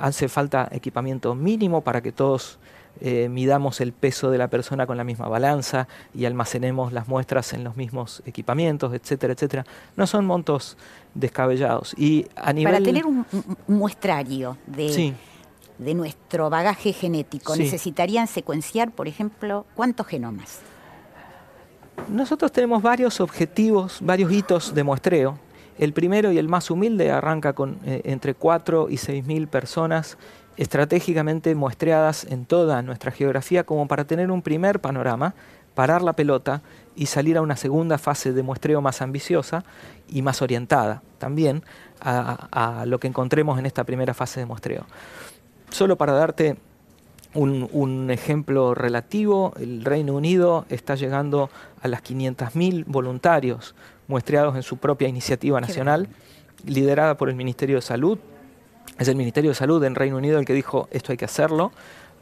hace 0.00 0.28
falta 0.28 0.68
equipamiento 0.72 1.36
mínimo 1.36 1.82
para 1.82 2.00
que 2.00 2.10
todos 2.10 2.58
eh, 3.00 3.28
midamos 3.28 3.80
el 3.80 3.92
peso 3.92 4.30
de 4.30 4.38
la 4.38 4.48
persona 4.48 4.86
con 4.86 4.96
la 4.96 5.02
misma 5.02 5.26
balanza 5.26 5.88
y 6.14 6.24
almacenemos 6.24 6.92
las 6.92 7.08
muestras 7.08 7.52
en 7.52 7.64
los 7.64 7.76
mismos 7.76 8.22
equipamientos, 8.26 8.94
etcétera, 8.94 9.32
etcétera. 9.32 9.66
No 9.96 10.06
son 10.06 10.26
montos 10.26 10.76
descabellados. 11.14 11.94
Y 11.98 12.26
a 12.36 12.52
nivel... 12.52 12.74
Para 12.74 12.84
tener 12.84 13.06
un, 13.06 13.26
muestrario 13.66 14.56
de, 14.66 15.14
de 15.82 15.94
nuestro 15.94 16.50
bagaje 16.50 16.92
genético, 16.92 17.56
¿necesitarían 17.56 18.26
secuenciar, 18.26 18.90
por 18.90 19.08
ejemplo, 19.08 19.66
cuántos 19.74 20.06
genomas? 20.06 20.60
Nosotros 22.08 22.50
tenemos 22.52 22.82
varios 22.82 23.20
objetivos, 23.20 23.98
varios 24.00 24.32
hitos 24.32 24.74
de 24.74 24.82
muestreo. 24.82 25.38
El 25.78 25.92
primero 25.92 26.32
y 26.32 26.38
el 26.38 26.48
más 26.48 26.70
humilde 26.70 27.10
arranca 27.10 27.52
con 27.52 27.78
eh, 27.84 28.02
entre 28.04 28.34
4 28.34 28.88
y 28.90 28.96
6 28.96 29.24
mil 29.26 29.48
personas 29.48 30.18
estratégicamente 30.56 31.54
muestreadas 31.54 32.24
en 32.24 32.44
toda 32.44 32.82
nuestra 32.82 33.10
geografía 33.10 33.64
como 33.64 33.88
para 33.88 34.04
tener 34.04 34.30
un 34.30 34.42
primer 34.42 34.80
panorama, 34.80 35.34
parar 35.74 36.02
la 36.02 36.12
pelota 36.12 36.62
y 36.94 37.06
salir 37.06 37.38
a 37.38 37.42
una 37.42 37.56
segunda 37.56 37.96
fase 37.98 38.32
de 38.32 38.42
muestreo 38.42 38.82
más 38.82 39.00
ambiciosa 39.00 39.64
y 40.08 40.20
más 40.22 40.42
orientada 40.42 41.02
también 41.18 41.62
a, 42.00 42.84
lo 42.86 42.98
que 42.98 43.06
encontremos 43.06 43.58
en 43.58 43.66
esta 43.66 43.84
primera 43.84 44.12
fase 44.12 44.40
de 44.40 44.46
muestreo. 44.46 44.84
Solo 45.72 45.96
para 45.96 46.12
darte 46.12 46.58
un, 47.32 48.10
ejemplo 48.10 48.74
relativo, 48.74 49.54
el 49.58 49.86
Reino 49.86 50.14
Unido 50.14 50.66
está 50.68 50.96
llegando 50.96 51.48
a 51.80 51.88
las 51.88 52.04
500.000 52.04 52.84
voluntarios 52.86 53.74
muestreados 54.06 54.54
en 54.54 54.62
su 54.62 54.76
propia 54.76 55.08
iniciativa 55.08 55.62
nacional, 55.62 56.08
liderada 56.66 57.16
por 57.16 57.30
el 57.30 57.36
Ministerio 57.36 57.76
de 57.76 57.82
Salud, 57.82 58.18
es 58.98 59.08
el 59.08 59.16
Ministerio 59.16 59.52
de 59.52 59.54
Salud 59.54 59.82
en 59.84 59.94
Reino 59.94 60.18
Unido 60.18 60.38
el 60.38 60.44
que 60.44 60.52
dijo 60.52 60.88
esto 60.90 61.12
hay 61.12 61.16
que 61.16 61.24
hacerlo, 61.24 61.72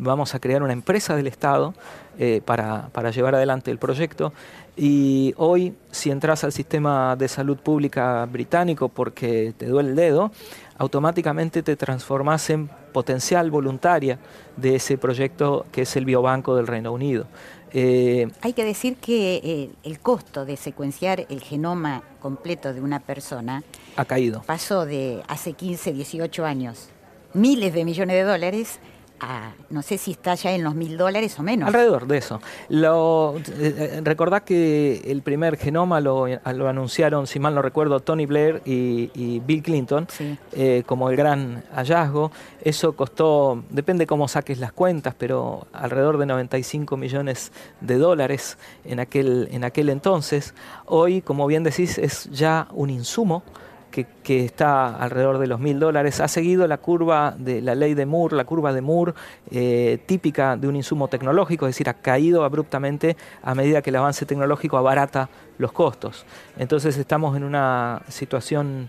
vamos 0.00 0.34
a 0.34 0.40
crear 0.40 0.62
una 0.62 0.72
empresa 0.72 1.14
del 1.14 1.26
Estado 1.26 1.74
eh, 2.18 2.40
para, 2.44 2.88
para, 2.92 3.10
llevar 3.10 3.34
adelante 3.34 3.70
el 3.70 3.78
proyecto. 3.78 4.32
Y 4.76 5.34
hoy, 5.36 5.74
si 5.90 6.10
entras 6.10 6.42
al 6.42 6.52
sistema 6.52 7.14
de 7.16 7.28
salud 7.28 7.58
pública 7.58 8.24
británico 8.26 8.88
porque 8.88 9.52
te 9.56 9.66
duele 9.66 9.90
el 9.90 9.96
dedo, 9.96 10.32
automáticamente 10.78 11.62
te 11.62 11.76
transformas 11.76 12.48
en 12.50 12.68
potencial 12.92 13.50
voluntaria 13.50 14.18
de 14.56 14.76
ese 14.76 14.96
proyecto 14.98 15.66
que 15.70 15.82
es 15.82 15.96
el 15.96 16.04
Biobanco 16.04 16.56
del 16.56 16.66
Reino 16.66 16.92
Unido. 16.92 17.26
Eh, 17.72 18.28
Hay 18.40 18.52
que 18.52 18.64
decir 18.64 18.96
que 18.96 19.36
eh, 19.36 19.70
el 19.84 20.00
costo 20.00 20.44
de 20.44 20.56
secuenciar 20.56 21.26
el 21.28 21.40
genoma 21.40 22.02
completo 22.20 22.72
de 22.74 22.80
una 22.80 22.98
persona 22.98 23.62
ha 23.96 24.04
caído. 24.04 24.42
Pasó 24.46 24.86
de 24.86 25.22
hace 25.28 25.52
15, 25.52 25.92
18 25.92 26.44
años 26.44 26.88
miles 27.32 27.72
de 27.72 27.84
millones 27.84 28.16
de 28.16 28.22
dólares 28.22 28.80
no 29.70 29.82
sé 29.82 29.98
si 29.98 30.12
está 30.12 30.34
ya 30.34 30.52
en 30.52 30.64
los 30.64 30.74
mil 30.74 30.96
dólares 30.96 31.38
o 31.38 31.42
menos. 31.42 31.68
Alrededor 31.68 32.06
de 32.06 32.18
eso. 32.18 32.40
Lo, 32.68 33.36
eh, 33.36 33.42
eh, 33.58 34.00
recordad 34.02 34.42
que 34.42 35.02
el 35.06 35.22
primer 35.22 35.56
genoma 35.56 36.00
lo, 36.00 36.26
anunciaron, 36.44 37.26
si 37.26 37.38
mal 37.38 37.54
no 37.54 37.62
recuerdo, 37.62 38.00
Tony 38.00 38.26
Blair 38.26 38.62
y, 38.64 39.40
Bill 39.40 39.62
Clinton 39.62 40.06
eh, 40.52 40.82
como 40.86 41.10
el 41.10 41.16
gran 41.16 41.62
hallazgo. 41.74 42.30
Eso 42.62 42.92
costó, 42.92 43.62
depende 43.70 44.06
cómo 44.06 44.28
saques 44.28 44.58
las 44.58 44.72
cuentas, 44.72 45.14
pero 45.16 45.66
alrededor 45.72 46.18
de 46.18 46.26
95 46.26 46.96
millones 46.96 47.52
de 47.80 47.96
dólares 47.96 48.58
en 48.84 49.00
aquel, 49.00 49.48
en 49.50 49.64
aquel 49.64 49.88
entonces. 49.88 50.54
Hoy, 50.86 51.22
como 51.22 51.46
bien 51.46 51.62
decís, 51.62 51.98
es 51.98 52.28
ya 52.30 52.68
un 52.72 52.90
insumo 52.90 53.42
que, 53.90 54.06
está 54.44 54.96
alrededor 54.96 55.38
de 55.38 55.46
los 55.46 55.60
mil 55.60 55.80
dólares, 55.80 56.20
ha 56.20 56.28
seguido 56.28 56.66
la 56.66 56.78
curva 56.78 57.34
de 57.36 57.60
la 57.60 57.74
ley 57.74 57.94
de 57.94 58.06
Moore, 58.06 58.36
la 58.36 58.44
curva 58.44 58.72
de 58.72 58.80
Moore 58.80 59.14
eh, 59.50 59.98
típica 60.06 60.56
de 60.56 60.68
un 60.68 60.76
insumo 60.76 61.08
tecnológico, 61.08 61.66
es 61.66 61.74
decir, 61.74 61.88
ha 61.88 61.94
caído 61.94 62.44
abruptamente 62.44 63.16
a 63.42 63.54
medida 63.54 63.82
que 63.82 63.90
el 63.90 63.96
avance 63.96 64.24
tecnológico 64.26 64.76
abarata 64.76 65.28
los 65.58 65.72
costos. 65.72 66.24
Entonces 66.58 66.96
estamos 66.96 67.36
en 67.36 67.44
una 67.44 68.02
situación, 68.08 68.88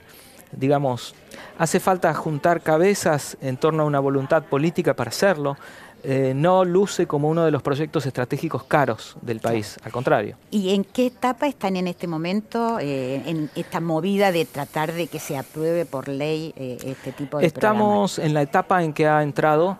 digamos, 0.51 1.15
hace 1.57 1.79
falta 1.79 2.13
juntar 2.13 2.61
cabezas 2.61 3.37
en 3.41 3.57
torno 3.57 3.83
a 3.83 3.85
una 3.85 3.99
voluntad 3.99 4.43
política 4.43 4.93
para 4.93 5.09
hacerlo. 5.09 5.57
Eh, 6.03 6.33
no 6.35 6.65
luce 6.65 7.05
como 7.05 7.29
uno 7.29 7.45
de 7.45 7.51
los 7.51 7.61
proyectos 7.61 8.05
estratégicos 8.05 8.63
caros 8.63 9.15
del 9.21 9.39
país, 9.39 9.77
al 9.83 9.91
contrario. 9.91 10.35
¿Y 10.49 10.73
en 10.73 10.83
qué 10.83 11.07
etapa 11.07 11.47
están 11.47 11.75
en 11.75 11.87
este 11.87 12.07
momento 12.07 12.79
eh, 12.79 13.21
en 13.25 13.51
esta 13.55 13.79
movida 13.79 14.31
de 14.31 14.45
tratar 14.45 14.93
de 14.93 15.07
que 15.07 15.19
se 15.19 15.37
apruebe 15.37 15.85
por 15.85 16.07
ley 16.07 16.53
eh, 16.55 16.77
este 16.85 17.11
tipo 17.11 17.37
de 17.37 17.45
Estamos 17.45 18.17
en 18.17 18.33
la 18.33 18.41
etapa 18.41 18.83
en 18.83 18.93
que 18.93 19.07
ha 19.07 19.21
entrado 19.21 19.77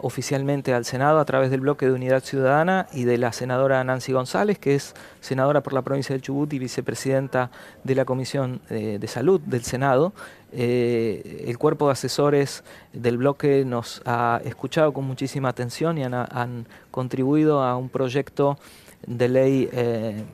oficialmente 0.00 0.74
al 0.74 0.84
Senado 0.84 1.20
a 1.20 1.24
través 1.24 1.50
del 1.50 1.60
bloque 1.60 1.86
de 1.86 1.92
Unidad 1.92 2.22
Ciudadana 2.22 2.88
y 2.92 3.04
de 3.04 3.18
la 3.18 3.32
senadora 3.32 3.82
Nancy 3.84 4.12
González, 4.12 4.58
que 4.58 4.74
es 4.74 4.94
senadora 5.20 5.62
por 5.62 5.72
la 5.72 5.82
provincia 5.82 6.14
de 6.14 6.20
Chubut 6.20 6.52
y 6.52 6.58
vicepresidenta 6.58 7.50
de 7.84 7.94
la 7.94 8.04
Comisión 8.04 8.60
de 8.68 9.06
Salud 9.08 9.40
del 9.40 9.62
Senado. 9.62 10.12
Eh, 10.50 11.44
el 11.46 11.58
cuerpo 11.58 11.86
de 11.86 11.92
asesores 11.92 12.64
del 12.94 13.18
bloque 13.18 13.64
nos 13.66 14.00
ha 14.06 14.40
escuchado 14.44 14.94
con 14.94 15.04
muchísima 15.04 15.50
atención 15.50 15.98
y 15.98 16.04
han, 16.04 16.66
contribuido 16.90 17.62
a 17.62 17.76
un 17.76 17.90
proyecto 17.90 18.58
de 19.06 19.28
ley 19.28 19.68
eh, 19.72 20.24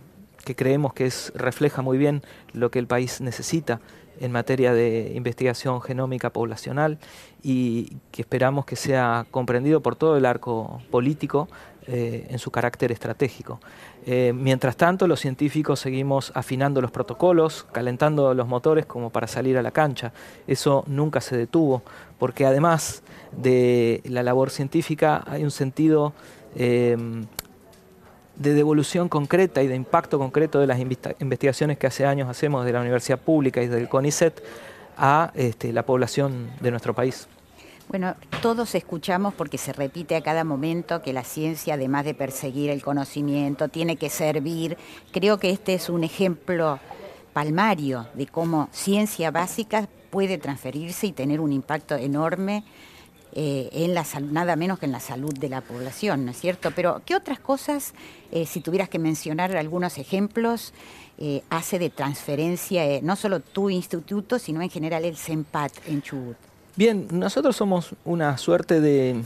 que 0.45 0.55
creemos 0.55 0.95
que 0.95 1.07
es, 1.07 1.33
refleja 1.35 1.83
muy 1.83 1.99
bien 1.99 2.23
lo 2.53 2.71
que 2.71 2.79
el 2.79 2.87
país 2.87 3.21
necesita 3.21 3.81
en 4.21 4.31
materia 4.31 4.73
de 4.73 5.13
investigación 5.17 5.83
genómica 5.83 6.31
poblacional 6.31 6.99
y 7.43 7.97
que 8.13 8.23
esperamos 8.23 8.65
que 8.65 8.77
sea 8.77 9.27
comprendido 9.33 9.81
por 9.81 9.97
todo 9.97 10.17
el 10.17 10.25
arco 10.25 10.81
político 10.93 11.49
eh, 11.87 12.27
en 12.31 12.39
su 12.39 12.51
carácter 12.51 12.93
estratégico. 12.93 13.61
Eh, 14.07 14.33
mientras 14.35 14.75
tanto, 14.77 15.07
los 15.07 15.21
científicos 15.21 15.81
seguimos 15.81 16.33
afinando 16.35 16.81
los 16.81 16.91
protocolos, 16.91 17.67
calentando 17.73 18.33
los 18.33 18.49
motores 18.49 18.87
como 18.87 19.11
para 19.11 19.27
salir 19.27 19.59
a 19.59 19.63
la 19.63 19.71
cancha. 19.71 20.13
Eso 20.47 20.85
nunca 20.87 21.21
se 21.21 21.37
detuvo, 21.37 21.83
porque 22.19 22.47
además 22.47 23.03
de 23.37 24.01
la 24.05 24.23
labor 24.23 24.49
científica 24.49 25.25
hay 25.27 25.45
un 25.45 25.51
sentido 25.51 26.15
eh, 26.57 26.97
de 28.37 28.55
devolución 28.55 29.11
concreta 29.11 29.63
y 29.63 29.67
de 29.67 29.77
impacto 29.77 30.19
concreto 30.19 30.61
de 30.61 30.67
las 30.67 30.79
investigaciones 30.79 31.77
que 31.77 31.87
hace 31.87 32.07
años 32.07 32.29
hacemos 32.29 32.65
de 32.65 32.73
la 32.73 32.81
Universidad 32.81 33.19
Pública 33.19 33.63
y 33.63 33.69
del 33.69 33.91
CONICET 33.91 34.43
a 34.97 35.33
este, 35.35 35.73
la 35.73 35.85
población 35.85 36.51
de 36.61 36.71
nuestro 36.71 36.95
país. 36.95 37.29
Bueno, 37.89 38.17
todos 38.43 38.75
escuchamos 38.75 39.35
porque 39.35 39.59
se 39.59 39.73
repite 39.73 40.17
a 40.17 40.23
cada 40.23 40.43
momento 40.43 41.03
que 41.03 41.13
la 41.13 41.23
ciencia, 41.23 41.75
además 41.75 42.05
de 42.05 42.15
perseguir 42.15 42.71
el 42.71 42.83
conocimiento, 42.83 43.69
tiene 43.69 43.97
que 43.97 44.11
servir. 44.11 44.77
Creo 45.13 45.39
que 45.39 45.51
este 45.51 45.75
es 45.75 45.89
un 45.89 46.03
ejemplo 46.03 46.81
palmario 47.33 48.09
de 48.15 48.27
cómo 48.27 48.69
ciencia 48.73 49.31
básica 49.31 49.89
puede 50.11 50.39
transferirse 50.39 51.09
y 51.09 51.13
tener 51.13 51.41
un 51.41 51.53
impacto 51.53 51.97
enorme 51.97 52.65
eh, 53.33 53.69
en 53.73 53.95
la 53.95 54.07
nada 54.23 54.55
menos 54.55 54.79
que 54.79 54.87
en 54.87 54.93
la 54.93 55.01
salud 55.01 55.35
de 55.35 55.49
la 55.49 55.61
población, 55.61 56.25
¿no 56.25 56.31
es 56.31 56.39
cierto? 56.39 56.71
Pero, 56.71 57.03
¿qué 57.05 57.17
otras 57.17 57.41
cosas, 57.41 57.93
eh, 58.31 58.47
si 58.47 58.61
tuvieras 58.61 58.89
que 58.89 59.01
mencionar 59.01 59.57
algunos 59.57 59.99
ejemplos, 59.99 60.73
eh, 61.19 61.43
hace 61.51 61.81
de 61.81 61.91
transferencia 61.91 62.85
no 63.03 63.17
solo 63.17 63.41
tu 63.41 63.71
instituto, 63.71 64.39
sino 64.39 64.63
en 64.63 64.71
general 64.71 65.05
el 65.05 65.17
CEMPAT 65.17 65.73
en 65.89 66.03
Chubut? 66.03 66.54
Bien, 66.77 67.07
nosotros 67.13 67.55
somos 67.55 67.95
una 68.05 68.37
suerte 68.37 68.81
de, 68.81 69.23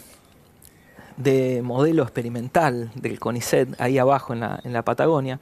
de 1.16 1.62
modelo 1.62 2.02
experimental 2.02 2.90
del 2.94 3.18
CONICET 3.18 3.80
ahí 3.80 3.96
abajo 3.96 4.34
en 4.34 4.40
la, 4.40 4.60
en 4.64 4.74
la 4.74 4.82
Patagonia, 4.82 5.40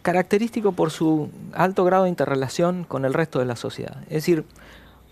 característico 0.00 0.72
por 0.72 0.90
su 0.90 1.28
alto 1.52 1.84
grado 1.84 2.04
de 2.04 2.08
interrelación 2.08 2.84
con 2.84 3.04
el 3.04 3.12
resto 3.12 3.40
de 3.40 3.44
la 3.44 3.56
sociedad. 3.56 3.98
Es 4.04 4.14
decir, 4.14 4.46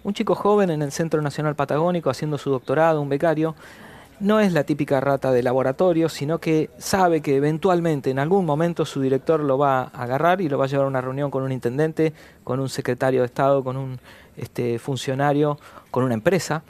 un 0.05 0.15
chico 0.15 0.35
joven 0.35 0.71
en 0.71 0.81
el 0.81 0.91
Centro 0.91 1.21
Nacional 1.21 1.55
Patagónico 1.55 2.09
haciendo 2.09 2.39
su 2.39 2.49
doctorado, 2.49 3.03
un 3.03 3.11
becario, 3.11 3.55
no 4.21 4.41
es 4.41 4.53
la 4.53 4.65
típica 4.65 5.01
rata 5.01 5.33
de 5.33 5.43
laboratorio, 5.43 6.09
sino 6.09 6.39
que 6.39 6.71
sabe 6.79 7.21
que 7.21 7.37
eventualmente 7.37 8.11
en 8.11 8.19
algún 8.19 8.47
momento 8.47 8.85
su 8.85 9.01
director 9.01 9.41
lo 9.41 9.59
va 9.59 9.83
a 9.83 10.03
agarrar 10.03 10.41
y 10.41 10.49
lo 10.49 10.59
va 10.59 10.65
a 10.65 10.69
llevar 10.69 10.87
a 10.87 10.89
una 10.89 11.01
reunión 11.01 11.31
con 11.31 11.43
un 11.43 11.53
intendente, 11.53 12.13
con 12.45 12.61
un 12.61 12.69
secretario 12.69 13.21
de 13.21 13.27
Estado, 13.27 13.63
con 13.63 13.77
un 13.77 13.99
este, 14.37 14.79
funcionario, 14.79 15.59
con 15.91 16.05
una 16.05 16.15
empresa 16.15 16.63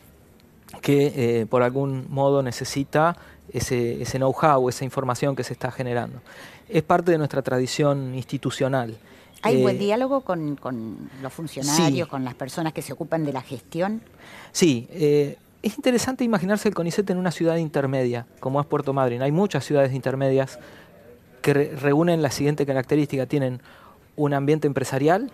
que 0.82 1.40
eh, 1.40 1.46
por 1.46 1.62
algún 1.62 2.06
modo 2.10 2.42
necesita 2.42 3.16
ese, 3.52 4.02
ese 4.02 4.18
know-how, 4.18 4.68
esa 4.68 4.84
información 4.84 5.36
que 5.36 5.44
se 5.44 5.52
está 5.52 5.70
generando. 5.70 6.20
Es 6.68 6.82
parte 6.82 7.12
de 7.12 7.18
nuestra 7.18 7.42
tradición 7.42 8.14
institucional. 8.14 8.96
¿Hay 9.42 9.62
buen 9.62 9.76
eh, 9.76 9.80
diálogo 9.80 10.22
con, 10.22 10.58
los 11.22 11.32
funcionarios, 11.32 12.08
con 12.08 12.24
las 12.24 12.34
personas 12.34 12.72
que 12.72 12.82
se 12.82 12.92
ocupan 12.92 13.24
de 13.24 13.32
la 13.32 13.42
gestión? 13.42 14.02
Sí, 14.52 14.88
eh, 14.90 15.36
es 15.66 15.76
interesante 15.76 16.22
imaginarse 16.22 16.68
el 16.68 16.74
CONICET 16.74 17.10
en 17.10 17.18
una 17.18 17.32
ciudad 17.32 17.56
intermedia, 17.56 18.24
como 18.38 18.60
es 18.60 18.66
Puerto 18.66 18.92
Madryn. 18.92 19.22
Hay 19.22 19.32
muchas 19.32 19.64
ciudades 19.64 19.92
intermedias 19.92 20.60
que 21.42 21.54
reúnen 21.54 22.22
la 22.22 22.30
siguiente 22.30 22.64
característica. 22.64 23.26
Tienen 23.26 23.60
un 24.14 24.32
ambiente 24.32 24.68
empresarial, 24.68 25.32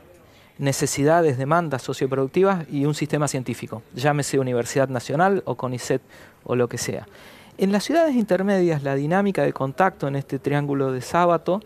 necesidades, 0.57 1.37
demandas 1.37 1.83
socioproductivas 1.83 2.67
y 2.71 2.87
un 2.87 2.95
sistema 2.95 3.29
científico, 3.29 3.83
llámese 3.95 4.39
Universidad 4.39 4.89
Nacional 4.89 5.43
o 5.45 5.57
CONICET 5.57 6.01
o 6.45 6.57
lo 6.57 6.67
que 6.67 6.79
sea. 6.79 7.07
En 7.59 7.71
las 7.71 7.85
ciudades 7.85 8.15
intermedias 8.15 8.83
la 8.83 8.95
dinámica 8.95 9.43
de 9.43 9.53
contacto 9.53 10.09
en 10.09 10.17
este 10.17 10.39
triángulo 10.39 10.93
de 10.93 11.03
sábado 11.03 11.61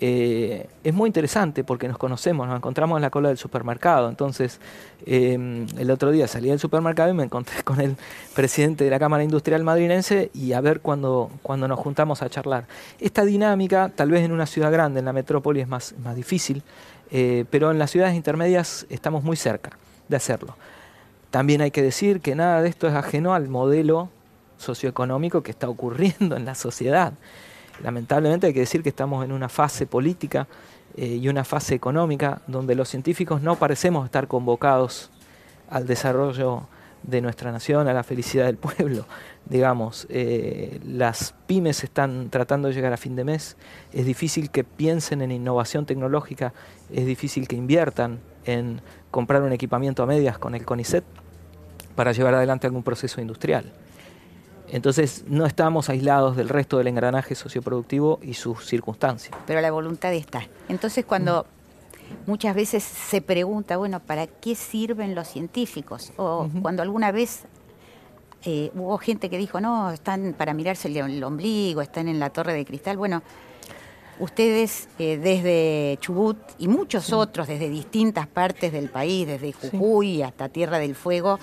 eh, 0.00 0.68
es 0.84 0.94
muy 0.94 1.08
interesante 1.08 1.64
porque 1.64 1.88
nos 1.88 1.98
conocemos, 1.98 2.46
nos 2.46 2.56
encontramos 2.56 2.98
en 2.98 3.02
la 3.02 3.10
cola 3.10 3.28
del 3.28 3.38
supermercado. 3.38 4.08
Entonces, 4.08 4.60
em, 5.06 5.66
el 5.76 5.90
otro 5.90 6.12
día 6.12 6.28
salí 6.28 6.48
del 6.48 6.60
supermercado 6.60 7.10
y 7.10 7.14
me 7.14 7.24
encontré 7.24 7.62
con 7.64 7.80
el 7.80 7.96
presidente 8.34 8.84
de 8.84 8.90
la 8.90 8.98
Cámara 8.98 9.24
Industrial 9.24 9.62
Madrinense 9.64 10.30
y 10.34 10.52
a 10.52 10.60
ver 10.60 10.80
cuando, 10.80 11.30
cuando 11.42 11.66
nos 11.66 11.78
juntamos 11.80 12.22
a 12.22 12.30
charlar. 12.30 12.66
Esta 13.00 13.24
dinámica, 13.24 13.90
tal 13.94 14.10
vez 14.10 14.24
en 14.24 14.32
una 14.32 14.46
ciudad 14.46 14.70
grande, 14.70 15.00
en 15.00 15.04
la 15.04 15.12
metrópoli, 15.12 15.60
es 15.60 15.68
más, 15.68 15.94
más 16.02 16.14
difícil, 16.14 16.62
eh, 17.10 17.44
pero 17.50 17.70
en 17.70 17.78
las 17.78 17.90
ciudades 17.90 18.14
intermedias 18.14 18.86
estamos 18.90 19.24
muy 19.24 19.36
cerca 19.36 19.70
de 20.08 20.16
hacerlo. 20.16 20.56
También 21.30 21.60
hay 21.60 21.70
que 21.70 21.82
decir 21.82 22.20
que 22.20 22.34
nada 22.34 22.62
de 22.62 22.68
esto 22.68 22.86
es 22.86 22.94
ajeno 22.94 23.34
al 23.34 23.48
modelo 23.48 24.10
socioeconómico 24.58 25.42
que 25.42 25.50
está 25.50 25.68
ocurriendo 25.68 26.36
en 26.36 26.44
la 26.44 26.54
sociedad 26.54 27.14
lamentablemente 27.82 28.48
hay 28.48 28.52
que 28.52 28.60
decir 28.60 28.82
que 28.82 28.88
estamos 28.88 29.24
en 29.24 29.32
una 29.32 29.48
fase 29.48 29.86
política 29.86 30.46
eh, 30.96 31.06
y 31.06 31.28
una 31.28 31.44
fase 31.44 31.74
económica 31.74 32.42
donde 32.46 32.74
los 32.74 32.88
científicos 32.88 33.42
no 33.42 33.56
parecemos 33.56 34.04
estar 34.04 34.26
convocados 34.28 35.10
al 35.70 35.86
desarrollo 35.86 36.66
de 37.02 37.20
nuestra 37.20 37.52
nación, 37.52 37.86
a 37.88 37.92
la 37.92 38.02
felicidad 38.02 38.46
del 38.46 38.56
pueblo. 38.56 39.06
Digamos, 39.44 40.06
eh, 40.10 40.80
las 40.84 41.34
pymes 41.46 41.84
están 41.84 42.30
tratando 42.30 42.68
de 42.68 42.74
llegar 42.74 42.92
a 42.92 42.96
fin 42.96 43.16
de 43.16 43.24
mes, 43.24 43.56
es 43.92 44.04
difícil 44.04 44.50
que 44.50 44.64
piensen 44.64 45.22
en 45.22 45.30
innovación 45.30 45.86
tecnológica, 45.86 46.52
es 46.92 47.06
difícil 47.06 47.48
que 47.48 47.56
inviertan 47.56 48.18
en 48.44 48.80
comprar 49.10 49.42
un 49.42 49.52
equipamiento 49.52 50.02
a 50.02 50.06
medias 50.06 50.38
con 50.38 50.54
el 50.54 50.64
CONICET 50.64 51.04
para 51.94 52.12
llevar 52.12 52.34
adelante 52.34 52.66
algún 52.66 52.82
proceso 52.82 53.20
industrial. 53.20 53.72
Entonces 54.70 55.24
no 55.28 55.46
estamos 55.46 55.88
aislados 55.88 56.36
del 56.36 56.48
resto 56.48 56.78
del 56.78 56.88
engranaje 56.88 57.34
socioproductivo 57.34 58.18
y 58.22 58.34
sus 58.34 58.66
circunstancias. 58.66 59.36
Pero 59.46 59.60
la 59.60 59.70
voluntad 59.70 60.12
está. 60.12 60.46
Entonces 60.68 61.04
cuando 61.04 61.46
muchas 62.26 62.54
veces 62.54 62.82
se 62.82 63.20
pregunta, 63.22 63.76
bueno, 63.76 64.00
¿para 64.00 64.26
qué 64.26 64.54
sirven 64.54 65.14
los 65.14 65.28
científicos? 65.28 66.12
O 66.16 66.48
cuando 66.62 66.82
alguna 66.82 67.12
vez 67.12 67.44
eh, 68.44 68.70
hubo 68.74 68.98
gente 68.98 69.30
que 69.30 69.38
dijo, 69.38 69.60
no, 69.60 69.90
están 69.90 70.34
para 70.36 70.54
mirarse 70.54 70.88
el, 70.88 71.24
ombligo, 71.24 71.82
están 71.82 72.08
en 72.08 72.20
la 72.20 72.30
torre 72.30 72.52
de 72.52 72.64
cristal. 72.64 72.96
Bueno, 72.96 73.22
ustedes 74.20 74.88
eh, 74.98 75.16
desde 75.16 75.98
Chubut 76.00 76.38
y 76.58 76.68
muchos 76.68 77.12
otros 77.12 77.48
desde 77.48 77.68
distintas 77.68 78.26
partes 78.26 78.72
del 78.72 78.90
país, 78.90 79.26
desde 79.26 79.52
Jujuy 79.52 80.22
hasta 80.22 80.48
Tierra 80.48 80.78
del 80.78 80.94
Fuego, 80.94 81.38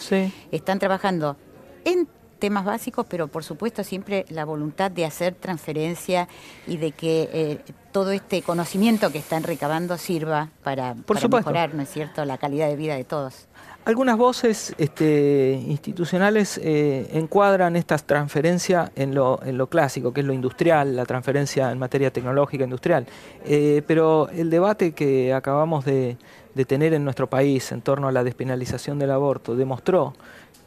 están 0.52 0.80
trabajando 0.80 1.38
en 1.84 2.08
temas 2.40 2.66
básicos, 2.66 3.06
pero 3.10 3.28
por 3.28 3.44
supuesto 3.44 3.84
siempre 3.84 4.26
la 4.30 4.46
voluntad 4.46 4.92
de 4.92 5.06
hacer 5.06 5.36
transferencia 5.36 6.28
y 6.68 6.78
de 6.78 6.92
que 6.92 7.30
eh, 7.34 7.60
todo 7.92 8.12
este 8.12 8.42
conocimiento 8.42 9.12
que 9.12 9.20
están 9.20 9.44
recabando 9.44 9.98
sirva 9.98 10.50
para, 10.64 10.96
mejorar, 10.96 11.74
¿no 11.74 11.82
es 11.82 11.90
cierto?, 11.90 12.26
la 12.26 12.38
calidad 12.38 12.68
de 12.68 12.76
vida 12.76 12.96
de 12.96 13.04
todos. 13.04 13.48
Algunas 13.86 14.18
voces 14.18 14.74
este, 14.80 15.62
institucionales 15.68 16.60
eh, 16.64 17.08
encuadran 17.14 17.76
esta 17.76 17.98
transferencia 18.00 18.92
en 18.96 19.14
lo, 19.14 19.40
en 19.44 19.60
lo, 19.60 19.68
clásico, 19.68 20.12
que 20.12 20.22
es 20.22 20.26
lo 20.26 20.34
industrial, 20.34 20.96
la 20.96 21.06
transferencia 21.06 21.72
en 21.72 21.78
materia 21.78 22.12
tecnológica 22.12 22.64
industrial. 22.64 23.06
Eh, 23.46 23.84
pero 23.86 24.28
el 24.30 24.50
debate 24.50 24.94
que 24.94 25.36
acabamos 25.36 25.86
de, 25.86 26.18
de 26.56 26.66
tener 26.66 26.94
en 26.94 27.04
nuestro 27.04 27.30
país 27.30 27.72
en 27.72 27.82
torno 27.82 28.08
a 28.08 28.12
la 28.12 28.24
despenalización 28.24 28.98
del 28.98 29.12
aborto 29.12 29.56
demostró 29.56 30.16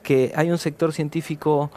que 0.09 0.33
hay 0.35 0.51
un 0.51 0.57
sector 0.57 0.95
científico 0.95 1.71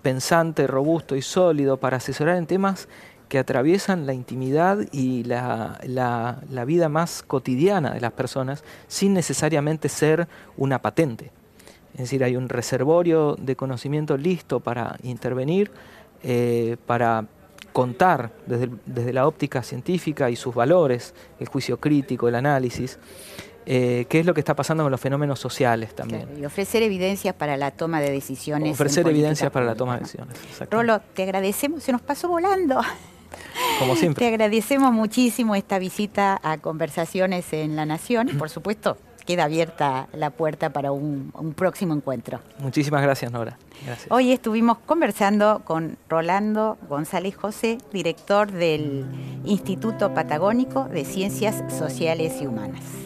pensante, 0.00 0.66
robusto 0.66 1.14
y 1.14 1.20
sólido 1.20 1.76
para 1.76 1.98
asesorar 1.98 2.38
en 2.38 2.46
temas 2.46 2.88
que 3.28 3.38
atraviesan 3.38 4.06
la 4.06 4.14
intimidad 4.14 4.78
y 4.92 5.24
la, 5.24 5.78
la, 5.84 6.64
vida 6.64 6.88
más 6.88 7.22
cotidiana 7.22 7.92
de 7.92 8.00
las 8.00 8.12
personas 8.12 8.64
sin 8.88 9.12
necesariamente 9.12 9.90
ser 9.90 10.26
una 10.56 10.80
patente. 10.80 11.32
Es 11.92 12.00
decir, 12.00 12.24
hay 12.24 12.34
un 12.34 12.48
reservorio 12.48 13.36
de 13.38 13.56
conocimiento 13.56 14.16
listo 14.16 14.60
para 14.60 14.96
intervenir, 15.02 15.70
eh, 16.22 16.78
para 16.86 17.26
contar 17.74 18.32
desde, 18.46 18.70
desde, 18.86 19.12
la 19.12 19.26
óptica 19.26 19.62
científica 19.62 20.30
y 20.30 20.36
sus 20.36 20.54
valores, 20.54 21.14
el 21.38 21.48
juicio 21.48 21.78
crítico, 21.78 22.26
el 22.26 22.36
análisis, 22.36 22.98
eh, 23.66 24.06
qué 24.08 24.20
es 24.20 24.26
lo 24.26 24.32
que 24.32 24.40
está 24.40 24.54
pasando 24.54 24.84
con 24.84 24.92
los 24.92 25.00
fenómenos 25.00 25.40
sociales 25.40 25.94
también. 25.94 26.28
y 26.40 26.44
ofrecer 26.44 26.82
evidencias 26.84 27.34
para 27.34 27.56
la 27.56 27.72
toma 27.72 28.00
de 28.00 28.12
decisiones. 28.12 28.72
Ofrecer 28.72 29.06
evidencias 29.08 29.50
para 29.50 29.66
la 29.66 29.74
toma 29.74 29.94
de 29.94 30.00
decisiones. 30.00 30.38
Rolo, 30.70 31.00
te 31.00 31.24
agradecemos, 31.24 31.82
se 31.82 31.90
nos 31.90 32.00
pasó 32.00 32.28
volando. 32.28 32.80
Como 33.80 33.96
siempre. 33.96 34.20
Te 34.24 34.28
agradecemos 34.28 34.92
muchísimo 34.92 35.56
esta 35.56 35.80
visita 35.80 36.40
a 36.42 36.58
Conversaciones 36.58 37.52
en 37.52 37.74
la 37.74 37.86
Nación. 37.86 38.28
Por 38.38 38.50
supuesto, 38.50 38.98
queda 39.26 39.44
abierta 39.44 40.06
la 40.12 40.30
puerta 40.30 40.70
para 40.70 40.92
un, 40.92 41.32
próximo 41.56 41.92
encuentro. 41.92 42.40
Muchísimas 42.60 43.02
gracias, 43.02 43.32
Nora. 43.32 43.58
Hoy 44.08 44.32
estuvimos 44.32 44.78
conversando 44.78 45.62
con 45.64 45.98
Rolando 46.08 46.78
González 46.88 47.36
José, 47.36 47.78
director 47.92 48.52
del 48.52 49.04
Instituto 49.44 50.14
Patagónico 50.14 50.84
de 50.84 51.04
Ciencias 51.04 51.64
Sociales 51.76 52.40
y 52.40 52.46
Humanas. 52.46 53.05